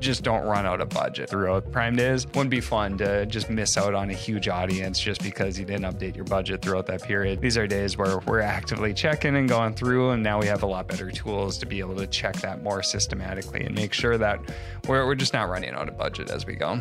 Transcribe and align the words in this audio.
just 0.00 0.22
don't 0.22 0.44
run 0.44 0.64
out 0.64 0.80
of 0.80 0.88
budget 0.90 1.28
throughout 1.28 1.70
Prime 1.72 1.96
Days. 1.96 2.26
Wouldn't 2.26 2.50
be 2.50 2.60
fun 2.60 2.98
to 2.98 3.26
just 3.26 3.50
miss 3.50 3.76
out 3.76 3.94
on 3.94 4.10
a 4.10 4.14
huge 4.14 4.48
audience 4.48 5.00
just 5.00 5.22
because 5.22 5.58
you 5.58 5.64
didn't 5.64 5.92
update 5.92 6.14
your 6.14 6.24
budget 6.24 6.62
throughout 6.62 6.86
that 6.86 7.02
period. 7.02 7.40
These 7.40 7.56
are 7.56 7.66
days 7.66 7.96
where 7.96 8.18
we're 8.20 8.40
actively 8.40 8.94
checking 8.94 9.36
and 9.36 9.48
going 9.48 9.74
through, 9.74 10.10
and 10.10 10.22
now 10.22 10.40
we 10.40 10.46
have 10.46 10.62
a 10.62 10.66
lot 10.66 10.88
better 10.88 11.10
tools 11.10 11.58
to 11.58 11.66
be 11.66 11.80
able 11.80 11.96
to 11.96 12.06
check 12.06 12.36
that 12.36 12.62
more 12.62 12.82
systematically 12.82 13.64
and 13.64 13.74
make 13.74 13.92
sure 13.92 14.16
that 14.18 14.40
we're, 14.86 15.04
we're 15.06 15.14
just 15.16 15.32
not 15.32 15.48
running 15.48 15.70
out 15.70 15.88
of 15.88 15.98
budget 15.98 16.30
as 16.30 16.46
we 16.46 16.54
go. 16.54 16.80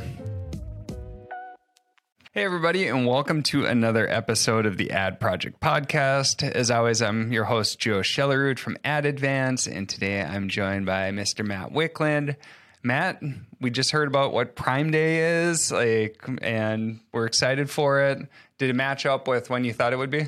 Hey, 2.34 2.44
everybody, 2.44 2.88
and 2.88 3.08
welcome 3.08 3.42
to 3.44 3.66
another 3.66 4.08
episode 4.08 4.68
of 4.68 4.78
the 4.78 4.92
Ad 4.92 5.20
Project 5.20 5.60
Podcast. 5.60 6.48
As 6.48 6.70
always, 6.70 7.02
I'm 7.02 7.32
your 7.34 7.46
host, 7.46 7.80
Joe 7.80 8.02
Schellerud 8.02 8.60
from 8.60 8.78
Ad 8.84 9.08
Advance, 9.08 9.66
and 9.66 9.90
today 9.90 10.22
I'm 10.22 10.48
joined 10.48 10.86
by 10.86 11.10
Mr. 11.10 11.44
Matt 11.44 11.74
Wickland. 11.74 12.36
Matt, 12.84 13.22
we 13.60 13.70
just 13.70 13.92
heard 13.92 14.08
about 14.08 14.34
what 14.34 14.56
Prime 14.56 14.92
Day 14.92 15.44
is, 15.48 15.72
like, 15.72 16.24
and 16.42 17.00
we're 17.12 17.26
excited 17.26 17.70
for 17.70 18.02
it. 18.02 18.20
Did 18.58 18.70
it 18.70 18.76
match 18.76 19.06
up 19.06 19.28
with 19.28 19.50
when 19.50 19.64
you 19.64 19.74
thought 19.74 19.94
it 19.94 19.98
would 19.98 20.10
be? 20.10 20.28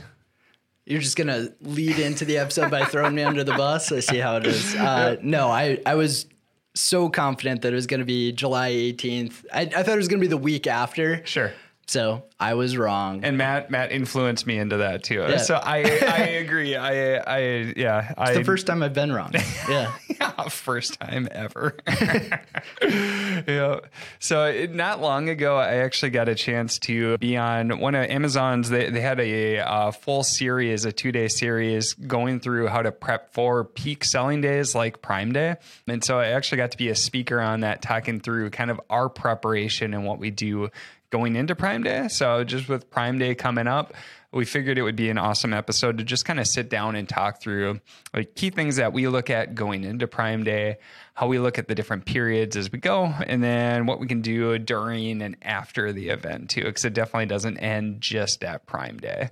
You're 0.85 1.01
just 1.01 1.15
gonna 1.15 1.49
lead 1.61 1.99
into 1.99 2.25
the 2.25 2.39
episode 2.39 2.71
by 2.71 2.83
throwing 2.85 3.13
me 3.13 3.21
under 3.23 3.43
the 3.43 3.53
bus. 3.53 3.91
I 3.91 3.99
see 3.99 4.17
how 4.17 4.37
it 4.37 4.47
is. 4.47 4.75
Uh, 4.75 5.17
no, 5.21 5.49
I 5.49 5.79
I 5.85 5.93
was 5.95 6.25
so 6.73 7.09
confident 7.09 7.61
that 7.61 7.73
it 7.73 7.75
was 7.75 7.85
gonna 7.85 8.05
be 8.05 8.31
July 8.31 8.71
18th. 8.71 9.45
I, 9.53 9.61
I 9.61 9.83
thought 9.83 9.89
it 9.89 9.97
was 9.97 10.07
gonna 10.07 10.21
be 10.21 10.27
the 10.27 10.37
week 10.37 10.65
after. 10.65 11.23
Sure. 11.25 11.53
So 11.89 12.25
I 12.39 12.53
was 12.53 12.77
wrong. 12.77 13.23
And 13.23 13.35
Matt 13.35 13.71
Matt 13.71 13.91
influenced 13.91 14.45
me 14.45 14.59
into 14.59 14.77
that 14.77 15.03
too. 15.03 15.25
Yeah. 15.27 15.37
So 15.37 15.55
I 15.55 15.77
I 15.77 16.17
agree. 16.43 16.75
I 16.75 17.15
I 17.15 17.39
yeah. 17.75 18.11
It's 18.11 18.19
I, 18.19 18.33
the 18.35 18.43
first 18.43 18.67
time 18.67 18.83
I've 18.83 18.93
been 18.93 19.11
wrong. 19.11 19.31
Yeah. 19.67 19.93
yeah 20.19 20.47
first 20.49 20.99
time 20.99 21.27
ever. 21.31 21.75
yeah. 22.81 23.79
So 24.19 24.45
it, 24.45 24.73
not 24.73 25.01
long 25.01 25.29
ago, 25.29 25.57
I 25.57 25.77
actually 25.77 26.09
got 26.11 26.27
a 26.27 26.35
chance 26.35 26.79
to 26.79 27.17
be 27.17 27.37
on 27.37 27.79
one 27.79 27.95
of 27.95 28.09
Amazon's. 28.09 28.69
They 28.69 28.89
they 28.89 29.01
had 29.01 29.19
a, 29.19 29.57
a 29.57 29.91
full 29.91 30.23
series, 30.23 30.85
a 30.85 30.91
two 30.91 31.11
day 31.11 31.27
series, 31.27 31.93
going 31.93 32.39
through 32.39 32.67
how 32.67 32.81
to 32.81 32.91
prep 32.91 33.33
for 33.33 33.63
peak 33.63 34.03
selling 34.03 34.41
days 34.41 34.75
like 34.75 35.01
Prime 35.01 35.33
Day. 35.33 35.57
And 35.87 36.03
so 36.03 36.19
I 36.19 36.27
actually 36.27 36.57
got 36.57 36.71
to 36.71 36.77
be 36.77 36.89
a 36.89 36.95
speaker 36.95 37.39
on 37.41 37.61
that, 37.61 37.81
talking 37.81 38.19
through 38.19 38.49
kind 38.51 38.71
of 38.71 38.79
our 38.89 39.09
preparation 39.09 39.93
and 39.93 40.05
what 40.05 40.19
we 40.19 40.31
do 40.31 40.69
going 41.09 41.35
into 41.35 41.55
Prime 41.55 41.83
Day. 41.83 42.07
So 42.07 42.43
just 42.43 42.69
with 42.69 42.89
Prime 42.89 43.17
Day 43.17 43.35
coming 43.35 43.67
up, 43.67 43.93
we 44.31 44.45
figured 44.45 44.77
it 44.77 44.83
would 44.83 44.95
be 44.95 45.09
an 45.09 45.17
awesome 45.17 45.53
episode 45.53 45.97
to 45.97 46.03
just 46.03 46.23
kind 46.23 46.39
of 46.39 46.47
sit 46.47 46.69
down 46.69 46.95
and 46.95 47.09
talk 47.09 47.41
through 47.41 47.79
like 48.13 48.35
key 48.35 48.51
things 48.51 48.75
that 48.75 48.93
we 48.93 49.07
look 49.07 49.29
at 49.29 49.55
going 49.55 49.83
into 49.83 50.07
Prime 50.07 50.43
Day, 50.43 50.77
how 51.15 51.27
we 51.27 51.39
look 51.39 51.57
at 51.57 51.67
the 51.67 51.73
different 51.73 52.05
periods 52.05 52.55
as 52.55 52.71
we 52.71 52.77
go, 52.77 53.05
and 53.25 53.43
then 53.43 53.87
what 53.87 53.99
we 53.99 54.07
can 54.07 54.21
do 54.21 54.57
during 54.59 55.21
and 55.23 55.35
after 55.41 55.91
the 55.91 56.09
event 56.09 56.51
too, 56.51 56.63
because 56.63 56.85
it 56.85 56.93
definitely 56.93 57.25
doesn't 57.25 57.57
end 57.57 58.01
just 58.01 58.43
at 58.43 58.67
Prime 58.67 58.97
Day. 58.97 59.31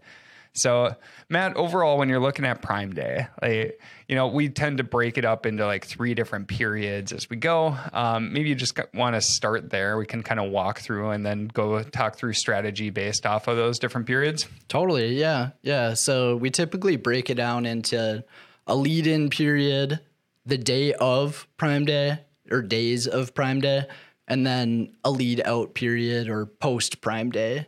So, 0.58 0.96
Matt, 1.30 1.56
overall, 1.56 2.00
when 2.00 2.10
you're 2.10 2.20
looking 2.20 2.44
at 2.44 2.64
Prime 2.64 2.92
Day, 2.94 3.28
like, 3.42 3.80
you 4.08 4.16
know, 4.16 4.28
we 4.28 4.50
tend 4.50 4.80
to 4.80 4.84
break 4.84 5.20
it 5.20 5.26
up 5.26 5.46
into 5.46 5.66
like 5.66 5.86
three 5.86 6.16
different 6.16 6.48
periods 6.48 7.14
as 7.14 7.30
we 7.30 7.38
go. 7.38 7.78
Um, 7.94 8.34
maybe 8.34 8.50
you 8.50 8.56
just 8.56 8.80
want 8.94 9.16
to 9.16 9.22
start 9.22 9.70
there. 9.70 9.98
We 9.98 10.08
can 10.08 10.24
kind 10.24 10.40
of 10.40 10.50
walk 10.50 10.80
through 10.80 11.12
and 11.12 11.24
then 11.24 11.48
go 11.48 11.84
talk 11.84 12.18
through 12.18 12.34
strategy 12.34 12.90
based 12.90 13.28
off 13.28 13.48
of 13.48 13.56
those 13.56 13.78
different 13.78 14.08
periods. 14.08 14.48
Totally. 14.68 15.20
Yeah. 15.20 15.52
Yeah. 15.62 15.94
So, 15.94 16.36
we 16.36 16.50
typically 16.50 16.96
break 16.96 17.30
it 17.30 17.36
down 17.36 17.66
into 17.66 18.24
a 18.66 18.76
lead 18.76 19.06
in 19.06 19.30
period, 19.30 20.00
the 20.46 20.58
day 20.58 20.94
of 20.94 21.48
Prime 21.58 21.86
Day 21.86 22.20
or 22.50 22.64
days 22.64 23.06
of 23.06 23.36
Prime 23.36 23.62
Day, 23.62 23.86
and 24.28 24.46
then 24.46 24.96
a 25.04 25.12
lead 25.12 25.42
out 25.46 25.76
period 25.76 26.30
or 26.30 26.46
post 26.48 27.00
Prime 27.02 27.30
Day 27.30 27.68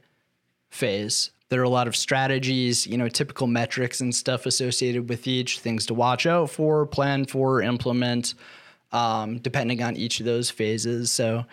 phase. 0.69 1.31
There 1.49 1.59
are 1.59 1.65
a 1.65 1.69
lot 1.69 1.87
of 1.87 1.95
strategies, 1.95 2.85
you 2.85 2.97
know, 2.97 3.09
typical 3.09 3.47
metrics 3.47 4.01
and 4.01 4.13
stuff 4.13 4.45
associated 4.45 5.09
with 5.09 5.27
each, 5.27 5.59
things 5.59 5.87
to 5.87 5.93
watch 5.93 6.25
out 6.25 6.51
for, 6.51 6.85
plan 6.85 7.25
for, 7.25 7.61
implement, 7.61 8.35
um, 8.91 9.39
depending 9.39 9.81
on 9.81 9.95
each 9.95 10.19
of 10.19 10.25
those 10.25 10.49
phases. 10.51 11.11
So 11.11 11.45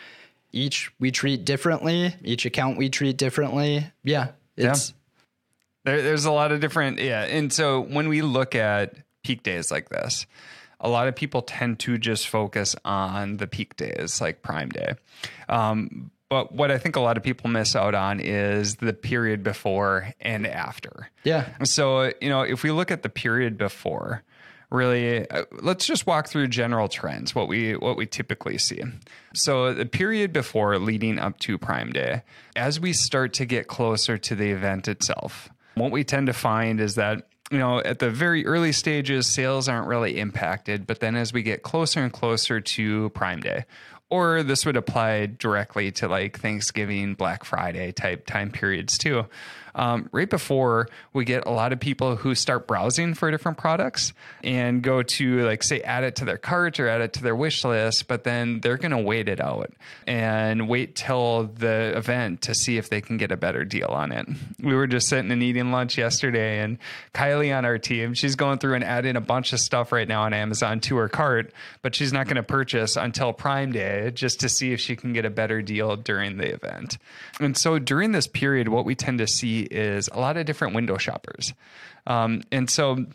each 0.53 0.91
we 0.99 1.11
treat 1.11 1.45
differently, 1.45 2.15
each 2.23 2.45
account 2.45 2.77
we 2.77 2.91
treat 2.91 3.17
differently. 3.17 3.87
Yeah. 4.05 4.33
It's 4.57 4.91
yeah. 4.91 4.95
There, 5.85 6.03
there's 6.03 6.25
a 6.25 6.33
lot 6.33 6.53
of 6.53 6.61
different, 6.61 6.99
yeah. 6.99 7.23
And 7.23 7.53
so 7.53 7.81
when 7.81 8.09
we 8.09 8.21
look 8.21 8.55
at 8.55 8.95
peak 9.23 9.43
days 9.43 9.71
like 9.71 9.89
this, 9.89 10.27
a 10.81 10.89
lot 10.89 11.09
of 11.09 11.17
people 11.17 11.43
tend 11.43 11.79
to 11.81 11.97
just 11.97 12.29
focus 12.29 12.77
on 12.85 13.39
the 13.39 13.47
peak 13.47 13.77
days 13.77 14.21
like 14.21 14.43
Prime 14.43 14.69
Day. 14.69 14.95
Um, 15.49 16.11
but 16.29 16.53
what 16.53 16.71
I 16.71 16.79
think 16.79 16.97
a 16.97 17.01
lot 17.01 17.17
of 17.17 17.23
people 17.23 17.49
miss 17.49 17.77
out 17.77 17.95
on 17.95 18.21
is 18.21 18.77
the 18.77 18.93
period 18.93 19.43
before 19.43 20.13
and 20.21 20.47
after. 20.47 21.09
Yeah. 21.25 21.47
So, 21.65 22.13
you 22.21 22.29
know, 22.29 22.43
if 22.43 22.63
we 22.63 22.71
look 22.71 22.91
at 22.91 23.03
the 23.03 23.09
period 23.09 23.57
before, 23.57 24.25
really 24.71 25.29
uh, 25.31 25.45
let's 25.63 25.87
just 25.87 26.07
walk 26.07 26.29
through 26.29 26.49
general 26.49 26.89
trends 26.89 27.35
what 27.35 27.47
we 27.47 27.75
what 27.77 27.97
we 27.97 28.05
typically 28.05 28.59
see 28.59 28.83
so 29.33 29.73
the 29.73 29.87
period 29.87 30.33
before 30.33 30.79
leading 30.79 31.19
up 31.19 31.39
to 31.39 31.57
prime 31.57 31.93
day 31.93 32.23
as 32.57 32.81
we 32.81 32.93
start 32.93 33.33
to 33.33 33.47
get 33.47 33.69
closer 33.69 34.19
to 34.19 34.35
the 34.35 34.51
event 34.51 34.89
itself 34.89 35.49
what 35.77 35.93
we 35.93 36.03
tend 36.03 36.27
to 36.27 36.33
find 36.33 36.81
is 36.81 36.97
that 36.97 37.29
you 37.53 37.59
know 37.59 37.79
at 37.79 38.01
the 38.01 38.11
very 38.11 38.45
early 38.45 38.73
stages 38.73 39.27
sales 39.29 39.69
aren't 39.69 39.87
really 39.87 40.19
impacted 40.19 40.85
but 40.85 40.99
then 40.99 41.15
as 41.15 41.33
we 41.33 41.43
get 41.43 41.63
closer 41.63 42.01
and 42.03 42.13
closer 42.13 42.61
to 42.61 43.09
prime 43.11 43.41
day 43.41 43.65
or 44.11 44.43
this 44.43 44.65
would 44.65 44.77
apply 44.77 45.27
directly 45.27 45.91
to 45.93 46.09
like 46.09 46.39
Thanksgiving, 46.39 47.15
Black 47.15 47.45
Friday 47.45 47.93
type 47.93 48.27
time 48.27 48.51
periods 48.51 48.99
too. 48.99 49.27
Um, 49.77 50.09
right 50.11 50.29
before 50.29 50.89
we 51.13 51.27
get 51.27 51.47
a 51.47 51.51
lot 51.51 51.73
of 51.75 51.79
people 51.79 52.17
who 52.17 52.35
start 52.35 52.67
browsing 52.67 53.13
for 53.13 53.31
different 53.31 53.59
products 53.59 54.15
and 54.43 54.83
go 54.83 55.03
to 55.03 55.45
like 55.45 55.63
say 55.63 55.83
add 55.83 56.03
it 56.03 56.17
to 56.17 56.25
their 56.25 56.39
cart 56.39 56.81
or 56.81 56.89
add 56.89 57.03
it 57.03 57.13
to 57.13 57.23
their 57.23 57.37
wish 57.37 57.63
list, 57.63 58.09
but 58.09 58.25
then 58.25 58.61
they're 58.61 58.79
going 58.79 58.93
to 58.93 58.99
wait 58.99 59.29
it 59.29 59.39
out 59.39 59.71
and 60.07 60.67
wait 60.67 60.97
till 60.97 61.45
the 61.45 61.93
event 61.95 62.41
to 62.43 62.55
see 62.55 62.79
if 62.79 62.89
they 62.89 63.03
can 63.03 63.19
get 63.19 63.31
a 63.31 63.37
better 63.37 63.67
deal 63.67 63.89
on 63.89 64.13
it. 64.13 64.27
We 64.63 64.75
were 64.75 64.87
just 64.87 65.09
sitting 65.09 65.31
and 65.31 65.43
eating 65.43 65.71
lunch 65.73 65.99
yesterday, 65.99 66.61
and 66.61 66.79
Kylie 67.13 67.57
on 67.57 67.67
our 67.67 67.77
team, 67.77 68.15
she's 68.15 68.35
going 68.35 68.59
through 68.59 68.75
and 68.75 68.85
adding 68.85 69.17
a 69.17 69.21
bunch 69.21 69.53
of 69.53 69.61
stuff 69.61 69.93
right 69.93 70.09
now 70.09 70.23
on 70.23 70.33
Amazon 70.33 70.81
to 70.81 70.97
her 70.97 71.09
cart, 71.11 71.53
but 71.83 71.95
she's 71.95 72.13
not 72.15 72.27
going 72.27 72.37
to 72.37 72.43
purchase 72.43 72.97
until 72.97 73.35
Prime 73.35 73.73
Day 73.73 74.11
just 74.15 74.41
to 74.41 74.49
see 74.49 74.73
if 74.73 74.81
she 74.81 74.97
can 74.97 75.13
get 75.13 75.27
a 75.27 75.31
better 75.31 75.61
deal 75.61 75.97
during 75.97 76.39
the 76.39 76.53
event. 76.55 76.97
And 77.41 77.57
so 77.59 77.79
during 77.79 78.13
this 78.13 78.27
period, 78.27 78.69
what 78.69 78.87
we 78.87 78.95
tend 78.95 79.19
to 79.19 79.27
see 79.27 79.66
is 79.71 80.09
a 80.13 80.19
lot 80.19 80.37
of 80.37 80.47
different 80.47 80.75
window 80.75 80.97
shoppers. 80.97 81.53
Um, 82.07 82.43
and 82.51 82.69
so 82.71 83.07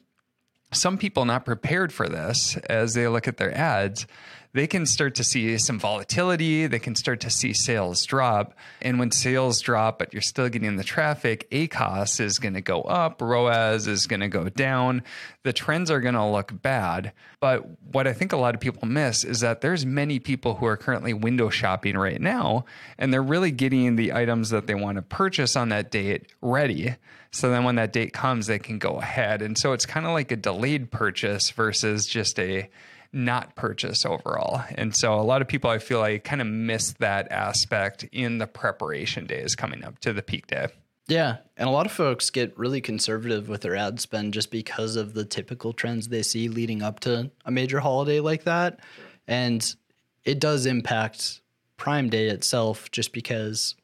some 0.72 0.98
people 0.98 1.26
not 1.26 1.46
prepared 1.46 1.92
for 1.92 2.08
this 2.08 2.58
as 2.70 2.94
they 2.94 3.08
look 3.08 3.28
at 3.28 3.38
their 3.38 3.56
ads 3.56 4.08
they 4.54 4.68
can 4.68 4.86
start 4.86 5.16
to 5.16 5.24
see 5.24 5.58
some 5.58 5.80
volatility. 5.80 6.68
They 6.68 6.80
can 6.80 6.96
start 6.96 7.22
to 7.22 7.30
see 7.30 7.54
sales 7.54 8.04
drop. 8.06 8.54
And 8.82 9.00
when 9.00 9.12
sales 9.12 9.62
drop, 9.62 10.00
but 10.00 10.14
you're 10.14 10.22
still 10.22 10.50
getting 10.50 10.76
the 10.76 10.84
traffic, 10.84 11.50
ACOS 11.52 12.20
is 12.20 12.40
going 12.40 12.56
to 12.56 12.62
go 12.62 12.82
up, 12.82 13.22
ROAS 13.22 13.88
is 13.88 14.08
going 14.08 14.20
to 14.20 14.28
go 14.28 14.50
down. 14.50 15.04
The 15.44 15.54
trends 15.54 15.90
are 15.90 16.02
going 16.02 16.16
to 16.16 16.26
look 16.26 16.62
bad. 16.62 17.14
But 17.40 17.66
what 17.92 18.08
I 18.08 18.14
think 18.14 18.34
a 18.34 18.38
lot 18.38 18.54
of 18.54 18.62
people 18.62 18.88
miss 18.88 19.24
is 19.24 19.40
that 19.40 19.62
there's 19.62 19.86
many 19.86 20.20
people 20.20 20.56
who 20.56 20.66
are 20.66 20.78
currently 20.78 21.14
window 21.14 21.50
shopping 21.50 21.98
right 21.98 22.22
now, 22.22 22.66
and 22.98 23.12
they're 23.12 23.24
really 23.24 23.52
getting 23.52 23.96
the 23.96 24.14
items 24.14 24.50
that 24.50 24.68
they 24.68 24.76
want 24.76 24.98
to 24.98 25.02
purchase 25.02 25.56
on 25.56 25.70
that 25.70 25.92
date 25.92 26.32
ready. 26.42 26.96
So 27.32 27.50
then 27.50 27.64
when 27.64 27.76
that 27.76 27.94
date 27.94 28.12
comes, 28.12 28.48
they 28.48 28.60
can 28.60 28.78
go 28.78 29.00
ahead. 29.00 29.42
And 29.42 29.58
so 29.58 29.72
it's 29.72 29.86
kind 29.86 30.06
of 30.06 30.12
like 30.12 30.32
a 30.32 30.36
delayed 30.36 30.92
purchase 30.92 31.50
versus 31.50 32.06
just 32.06 32.38
a 32.38 32.70
not 33.14 33.56
purchase 33.56 34.06
overall. 34.06 34.64
And 34.76 34.96
so 34.96 35.20
a 35.20 35.22
lot 35.22 35.42
of 35.42 35.48
people 35.48 35.70
I 35.70 35.80
feel 35.80 36.00
like 36.00 36.24
kind 36.24 36.42
of 36.42 36.48
miss 36.48 36.94
that 37.00 37.32
aspect 37.32 38.06
in 38.12 38.38
the 38.38 38.48
preparation 38.48 39.26
days 39.26 39.56
coming 39.56 39.84
up 39.84 40.00
to 40.00 40.14
the 40.14 40.22
peak 40.22 40.48
day. 40.48 40.68
Yeah. 41.08 41.38
And 41.58 41.68
a 41.68 41.72
lot 41.72 41.86
of 41.86 41.92
folks 41.92 42.30
get 42.30 42.58
really 42.58 42.80
conservative 42.80 43.50
with 43.50 43.62
their 43.62 43.76
ad 43.76 44.00
spend 44.00 44.34
just 44.34 44.50
because 44.50 44.96
of 44.96 45.14
the 45.14 45.26
typical 45.26 45.74
trends 45.74 46.08
they 46.08 46.24
see 46.24 46.48
leading 46.48 46.82
up 46.82 47.02
to 47.02 47.32
a 47.44 47.52
major 47.52 47.80
holiday 47.82 48.22
like 48.22 48.46
that. 48.46 48.80
And 49.28 49.76
it 50.24 50.40
does 50.40 50.66
impact 50.66 51.42
Prime 51.76 52.10
Day 52.10 52.28
itself 52.28 52.92
just 52.92 53.12
because 53.12 53.76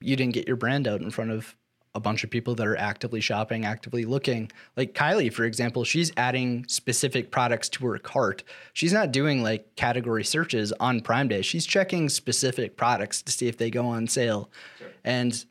you 0.00 0.16
didn't 0.16 0.34
get 0.34 0.48
your 0.48 0.56
brand 0.56 0.88
out 0.88 1.02
in 1.02 1.10
front 1.10 1.30
of 1.30 1.54
a 1.96 2.00
bunch 2.00 2.22
of 2.22 2.30
people 2.30 2.54
that 2.54 2.66
are 2.66 2.76
actively 2.76 3.20
shopping, 3.20 3.64
actively 3.64 4.04
looking. 4.04 4.52
Like 4.76 4.92
Kylie, 4.92 5.32
for 5.32 5.44
example, 5.44 5.82
she's 5.82 6.12
adding 6.18 6.66
specific 6.68 7.30
products 7.30 7.70
to 7.70 7.86
her 7.86 7.98
cart. 7.98 8.44
She's 8.74 8.92
not 8.92 9.12
doing 9.12 9.42
like 9.42 9.74
category 9.76 10.22
searches 10.22 10.72
on 10.78 11.00
Prime 11.00 11.26
Day. 11.26 11.40
She's 11.40 11.64
checking 11.64 12.10
specific 12.10 12.76
products 12.76 13.22
to 13.22 13.32
see 13.32 13.48
if 13.48 13.56
they 13.56 13.70
go 13.70 13.86
on 13.86 14.06
sale. 14.06 14.50
Sure. 14.78 14.88
And 15.04 15.44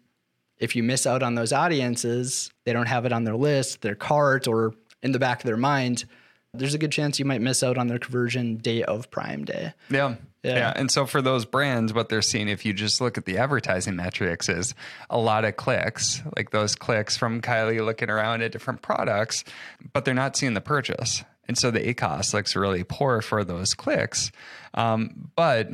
if 0.59 0.75
you 0.75 0.83
miss 0.83 1.07
out 1.07 1.23
on 1.23 1.33
those 1.33 1.51
audiences, 1.51 2.51
they 2.63 2.73
don't 2.73 2.87
have 2.87 3.05
it 3.05 3.11
on 3.11 3.23
their 3.23 3.35
list, 3.35 3.81
their 3.81 3.95
cart, 3.95 4.47
or 4.47 4.75
in 5.01 5.11
the 5.11 5.19
back 5.19 5.39
of 5.39 5.47
their 5.47 5.57
mind, 5.57 6.05
there's 6.53 6.75
a 6.75 6.77
good 6.77 6.91
chance 6.91 7.19
you 7.19 7.25
might 7.25 7.41
miss 7.41 7.63
out 7.63 7.77
on 7.77 7.87
their 7.87 7.99
conversion 7.99 8.57
day 8.57 8.83
of 8.83 9.09
Prime 9.11 9.45
Day. 9.45 9.73
Yeah. 9.89 10.15
Yeah. 10.45 10.57
Yeah. 10.57 10.73
And 10.75 10.91
so 10.91 11.05
for 11.05 11.21
those 11.21 11.45
brands, 11.45 11.93
what 11.93 12.09
they're 12.09 12.21
seeing, 12.21 12.47
if 12.47 12.65
you 12.65 12.73
just 12.73 13.01
look 13.01 13.17
at 13.17 13.25
the 13.25 13.37
advertising 13.37 13.95
metrics, 13.95 14.47
is 14.47 14.75
a 15.09 15.17
lot 15.17 15.43
of 15.43 15.55
clicks, 15.55 16.21
like 16.35 16.51
those 16.51 16.75
clicks 16.75 17.17
from 17.17 17.41
Kylie 17.41 17.83
looking 17.83 18.09
around 18.09 18.43
at 18.43 18.51
different 18.51 18.81
products, 18.81 19.43
but 19.93 20.05
they're 20.05 20.13
not 20.13 20.37
seeing 20.37 20.53
the 20.53 20.61
purchase. 20.61 21.23
And 21.47 21.57
so 21.57 21.71
the 21.71 21.79
ACOS 21.79 22.33
looks 22.33 22.55
really 22.55 22.83
poor 22.83 23.21
for 23.21 23.43
those 23.43 23.73
clicks. 23.73 24.31
Um, 24.73 25.31
but 25.35 25.69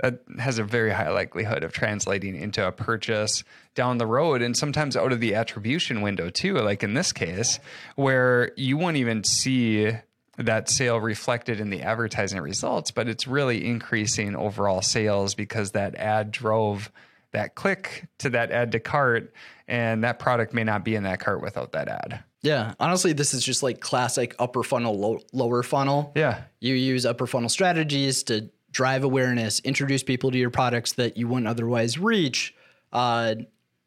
that 0.00 0.20
has 0.38 0.58
a 0.58 0.64
very 0.64 0.90
high 0.90 1.10
likelihood 1.10 1.64
of 1.64 1.72
translating 1.72 2.36
into 2.36 2.66
a 2.66 2.72
purchase 2.72 3.44
down 3.74 3.98
the 3.98 4.06
road 4.06 4.42
and 4.42 4.56
sometimes 4.56 4.96
out 4.96 5.12
of 5.12 5.20
the 5.20 5.34
attribution 5.34 6.02
window 6.02 6.28
too 6.28 6.54
like 6.56 6.82
in 6.82 6.94
this 6.94 7.12
case 7.12 7.60
where 7.94 8.52
you 8.56 8.76
won't 8.76 8.96
even 8.96 9.22
see 9.22 9.92
that 10.38 10.68
sale 10.68 10.98
reflected 10.98 11.60
in 11.60 11.70
the 11.70 11.82
advertising 11.82 12.40
results 12.40 12.90
but 12.90 13.08
it's 13.08 13.26
really 13.26 13.64
increasing 13.66 14.34
overall 14.36 14.80
sales 14.82 15.34
because 15.34 15.72
that 15.72 15.94
ad 15.96 16.30
drove 16.30 16.90
that 17.32 17.54
click 17.54 18.06
to 18.18 18.30
that 18.30 18.50
ad 18.50 18.72
to 18.72 18.80
cart 18.80 19.32
and 19.68 20.04
that 20.04 20.18
product 20.18 20.52
may 20.54 20.64
not 20.64 20.84
be 20.84 20.94
in 20.94 21.02
that 21.02 21.20
cart 21.20 21.40
without 21.42 21.72
that 21.72 21.88
add 21.88 22.22
Yeah, 22.42 22.74
honestly, 22.80 23.12
this 23.12 23.32
is 23.34 23.42
just 23.44 23.62
like 23.62 23.80
classic 23.80 24.34
upper 24.38 24.62
funnel, 24.62 24.98
low, 24.98 25.20
lower 25.32 25.62
funnel. 25.62 26.12
yeah 26.16 26.42
You 26.60 26.74
use 26.74 27.06
upper 27.06 27.26
funnel 27.26 27.48
strategies 27.48 28.22
to 28.24 28.50
drive 28.72 29.04
awareness, 29.04 29.60
introduce 29.60 30.02
people 30.02 30.30
to 30.30 30.38
your 30.38 30.50
products 30.50 30.94
that 30.94 31.16
you 31.16 31.28
wouldn't 31.28 31.46
otherwise 31.46 31.98
reach, 31.98 32.54
uh, 32.92 33.34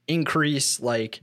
increase 0.08 0.80
like 0.80 1.22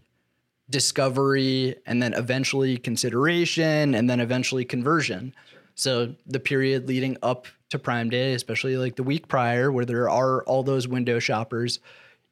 discovery, 0.73 1.77
and 1.87 2.03
then 2.03 2.13
eventually 2.15 2.77
consideration, 2.77 3.95
and 3.95 4.11
then 4.11 4.19
eventually 4.19 4.65
conversion. 4.65 5.33
So 5.77 6.15
the 6.27 6.41
period 6.41 6.89
leading 6.89 7.17
up 7.23 7.47
to 7.71 7.79
Prime 7.79 8.11
Day, 8.11 8.35
especially 8.35 8.77
like 8.77 8.97
the 8.97 9.05
week 9.05 9.29
prior, 9.29 9.71
where 9.71 9.85
there 9.85 10.11
are 10.11 10.43
all 10.43 10.65
those 10.65 10.89
window 10.89 11.21
shoppers, 11.21 11.79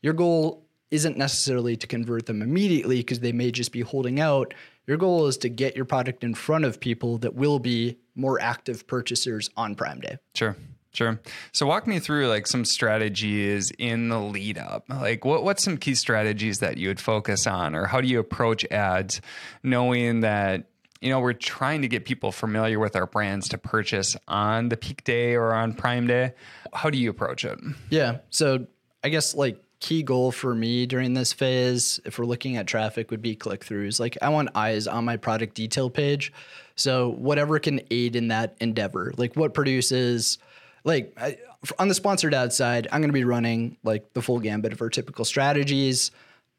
your 0.03 0.13
goal 0.13 0.65
isn't 0.91 1.17
necessarily 1.17 1.77
to 1.77 1.87
convert 1.87 2.27
them 2.27 2.43
immediately 2.43 2.97
because 2.97 3.21
they 3.21 3.33
may 3.33 3.53
just 3.53 3.71
be 3.71 3.81
holding 3.81 4.19
out. 4.19 4.53
Your 4.87 4.97
goal 4.97 5.29
is 5.29 5.37
to 5.39 5.49
get 5.49 5.77
your 5.77 5.85
product 5.85 6.25
in 6.25 6.35
front 6.35 6.65
of 6.65 6.81
people 6.81 7.19
that 7.19 7.35
will 7.35 7.61
be 7.61 7.97
more 8.17 8.41
active 8.41 8.87
purchasers 8.87 9.49
on 9.57 9.77
Prime 9.77 10.01
Day. 10.01 10.19
Sure. 10.35 10.57
Sure. 10.93 11.21
So 11.53 11.67
walk 11.67 11.87
me 11.87 12.01
through 12.01 12.29
like 12.29 12.47
some 12.47 12.65
strategies 12.65 13.71
in 13.79 14.09
the 14.09 14.19
lead 14.19 14.59
up. 14.59 14.89
Like 14.89 15.25
what 15.25 15.45
what's 15.45 15.63
some 15.63 15.77
key 15.77 15.95
strategies 15.95 16.59
that 16.59 16.79
you 16.79 16.89
would 16.89 17.01
focus 17.01 17.47
on 17.47 17.75
or 17.75 17.87
how 17.87 18.01
do 18.01 18.09
you 18.09 18.19
approach 18.19 18.65
ads 18.71 19.21
knowing 19.63 20.21
that 20.21 20.65
you 21.01 21.11
know 21.11 21.21
we're 21.21 21.33
trying 21.33 21.83
to 21.83 21.89
get 21.89 22.05
people 22.05 22.33
familiar 22.33 22.81
with 22.81 22.97
our 22.97 23.07
brands 23.07 23.49
to 23.51 23.59
purchase 23.59 24.17
on 24.27 24.69
the 24.69 24.77
peak 24.77 25.05
day 25.05 25.35
or 25.35 25.55
on 25.55 25.75
prime 25.75 26.09
day. 26.09 26.33
How 26.73 26.91
do 26.91 26.99
you 26.99 27.11
approach 27.11 27.45
it? 27.45 27.59
Yeah. 27.89 28.19
So 28.31 28.67
I 29.05 29.11
guess 29.11 29.35
like 29.35 29.63
key 29.81 30.03
goal 30.03 30.31
for 30.31 30.55
me 30.55 30.87
during 30.87 31.15
this 31.15 31.33
phase, 31.33 32.01
if 32.05 32.19
we're 32.19 32.27
looking 32.27 32.57
at 32.57 32.67
traffic, 32.67 33.11
would 33.11 33.23
be 33.23 33.35
click 33.35 33.65
throughs. 33.65 33.99
Like 33.99 34.19
I 34.21 34.29
want 34.29 34.51
eyes 34.55 34.87
on 34.87 35.05
my 35.05 35.17
product 35.17 35.55
detail 35.55 35.89
page. 35.89 36.33
So 36.77 37.11
whatever 37.11 37.59
can 37.59 37.81
aid 37.91 38.17
in 38.17 38.29
that 38.29 38.57
endeavor, 38.61 39.13
like 39.17 39.37
what 39.37 39.55
produces, 39.55 40.39
like 40.85 41.13
I, 41.21 41.39
on 41.79 41.89
the 41.89 41.95
sponsored 41.95 42.35
ad 42.35 42.53
side, 42.53 42.89
I'm 42.91 43.01
going 43.01 43.11
to 43.11 43.15
be 43.15 43.25
running 43.25 43.77
like 43.83 44.13
the 44.15 44.23
full 44.23 44.39
gambit 44.41 44.73
of 44.73 44.81
our 44.81 44.91
typical 44.91 45.25
strategies. 45.25 46.11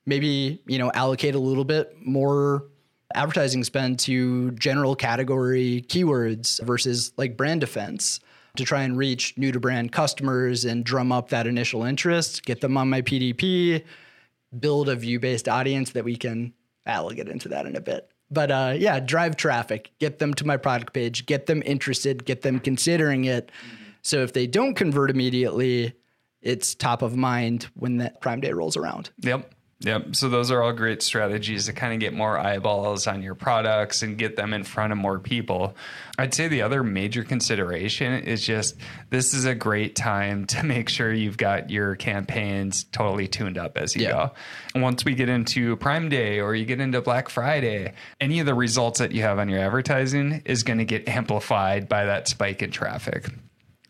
Maybe 0.06 0.62
you 0.66 0.78
know 0.78 0.92
allocate 0.94 1.36
a 1.36 1.40
little 1.40 1.66
bit 1.66 1.96
more 2.06 2.66
advertising 3.16 3.64
spend 3.64 4.00
to 4.00 4.52
general 4.52 4.96
category 4.96 5.84
keywords 5.88 6.64
versus 6.64 7.12
like 7.18 7.38
brand 7.38 7.62
defense 7.62 8.20
to 8.58 8.64
try 8.66 8.84
and 8.84 8.98
reach 8.98 9.38
new 9.38 9.52
to 9.52 9.60
brand 9.60 9.92
customers 9.92 10.66
and 10.66 10.84
drum 10.84 11.12
up 11.12 11.30
that 11.30 11.48
initial 11.48 11.84
interest, 11.84 12.46
get 12.46 12.62
them 12.62 12.78
on 12.78 12.90
my 12.90 13.02
PDP, 13.02 13.84
build 14.60 14.90
a 14.90 14.96
view 14.96 15.20
based 15.20 15.48
audience 15.48 15.92
that 15.92 16.04
we 16.04 16.16
can, 16.16 16.54
we'll 16.86 17.12
get 17.12 17.30
into 17.30 17.50
that 17.50 17.66
in 17.66 17.76
a 17.76 17.82
bit. 17.82 18.10
But 18.30 18.52
uh, 18.52 18.76
yeah, 18.78 19.00
drive 19.00 19.36
traffic, 19.36 19.92
get 20.00 20.20
them 20.20 20.34
to 20.36 20.46
my 20.46 20.58
product 20.58 20.94
page, 20.94 21.26
get 21.26 21.46
them 21.46 21.62
interested, 21.66 22.26
get 22.26 22.42
them 22.42 22.60
considering 22.60 23.26
it. 23.26 23.52
So 24.02 24.24
if 24.24 24.34
they 24.34 24.48
don't 24.48 24.74
convert 24.76 25.10
immediately, 25.10 25.94
it's 26.42 26.76
top 26.76 27.02
of 27.02 27.16
mind 27.16 27.68
when 27.76 27.98
that 27.98 28.22
Prime 28.22 28.42
Day 28.42 28.52
rolls 28.54 28.76
around. 28.78 29.12
Yep. 29.20 29.54
Yep. 29.84 30.16
So 30.16 30.30
those 30.30 30.52
are 30.52 30.62
all 30.62 30.74
great 30.74 31.02
strategies 31.02 31.66
to 31.66 31.74
kind 31.74 31.92
of 31.92 32.00
get 32.00 32.14
more 32.14 32.38
eyeballs 32.38 33.08
on 33.08 33.24
your 33.24 33.34
products 33.34 34.04
and 34.04 34.16
get 34.16 34.36
them 34.36 34.54
in 34.54 34.64
front 34.64 34.92
of 34.94 35.00
more 35.00 35.18
people. 35.18 35.76
I'd 36.20 36.36
say 36.36 36.48
the 36.48 36.62
other 36.62 36.84
major 36.84 37.24
consideration 37.24 38.22
is 38.24 38.46
just 38.46 38.76
this 39.10 39.34
is 39.34 39.46
a 39.46 39.56
great 39.56 39.96
time 39.96 40.46
to 40.48 40.62
make 40.68 40.88
sure 40.88 41.12
you've 41.12 41.38
got 41.38 41.72
your 41.72 41.96
campaigns 41.96 42.84
totally 42.92 43.28
tuned 43.28 43.58
up 43.58 43.76
as 43.76 43.96
you 43.96 44.04
Yeah. 44.04 44.12
go. 44.12 44.32
And 44.76 44.84
once 44.84 45.04
we 45.04 45.16
get 45.16 45.30
into 45.30 45.76
Prime 45.78 46.10
Day 46.10 46.40
or 46.40 46.54
you 46.54 46.66
get 46.66 46.80
into 46.80 47.02
Black 47.02 47.28
Friday, 47.28 47.94
any 48.20 48.40
of 48.40 48.46
the 48.46 48.54
results 48.54 49.00
that 49.00 49.14
you 49.14 49.24
have 49.24 49.40
on 49.40 49.50
your 49.50 49.62
advertising 49.62 50.44
is 50.46 50.62
going 50.62 50.78
to 50.80 50.86
get 50.86 51.08
amplified 51.10 51.90
by 51.90 52.06
that 52.06 52.28
spike 52.28 52.62
in 52.62 52.70
traffic. 52.70 53.30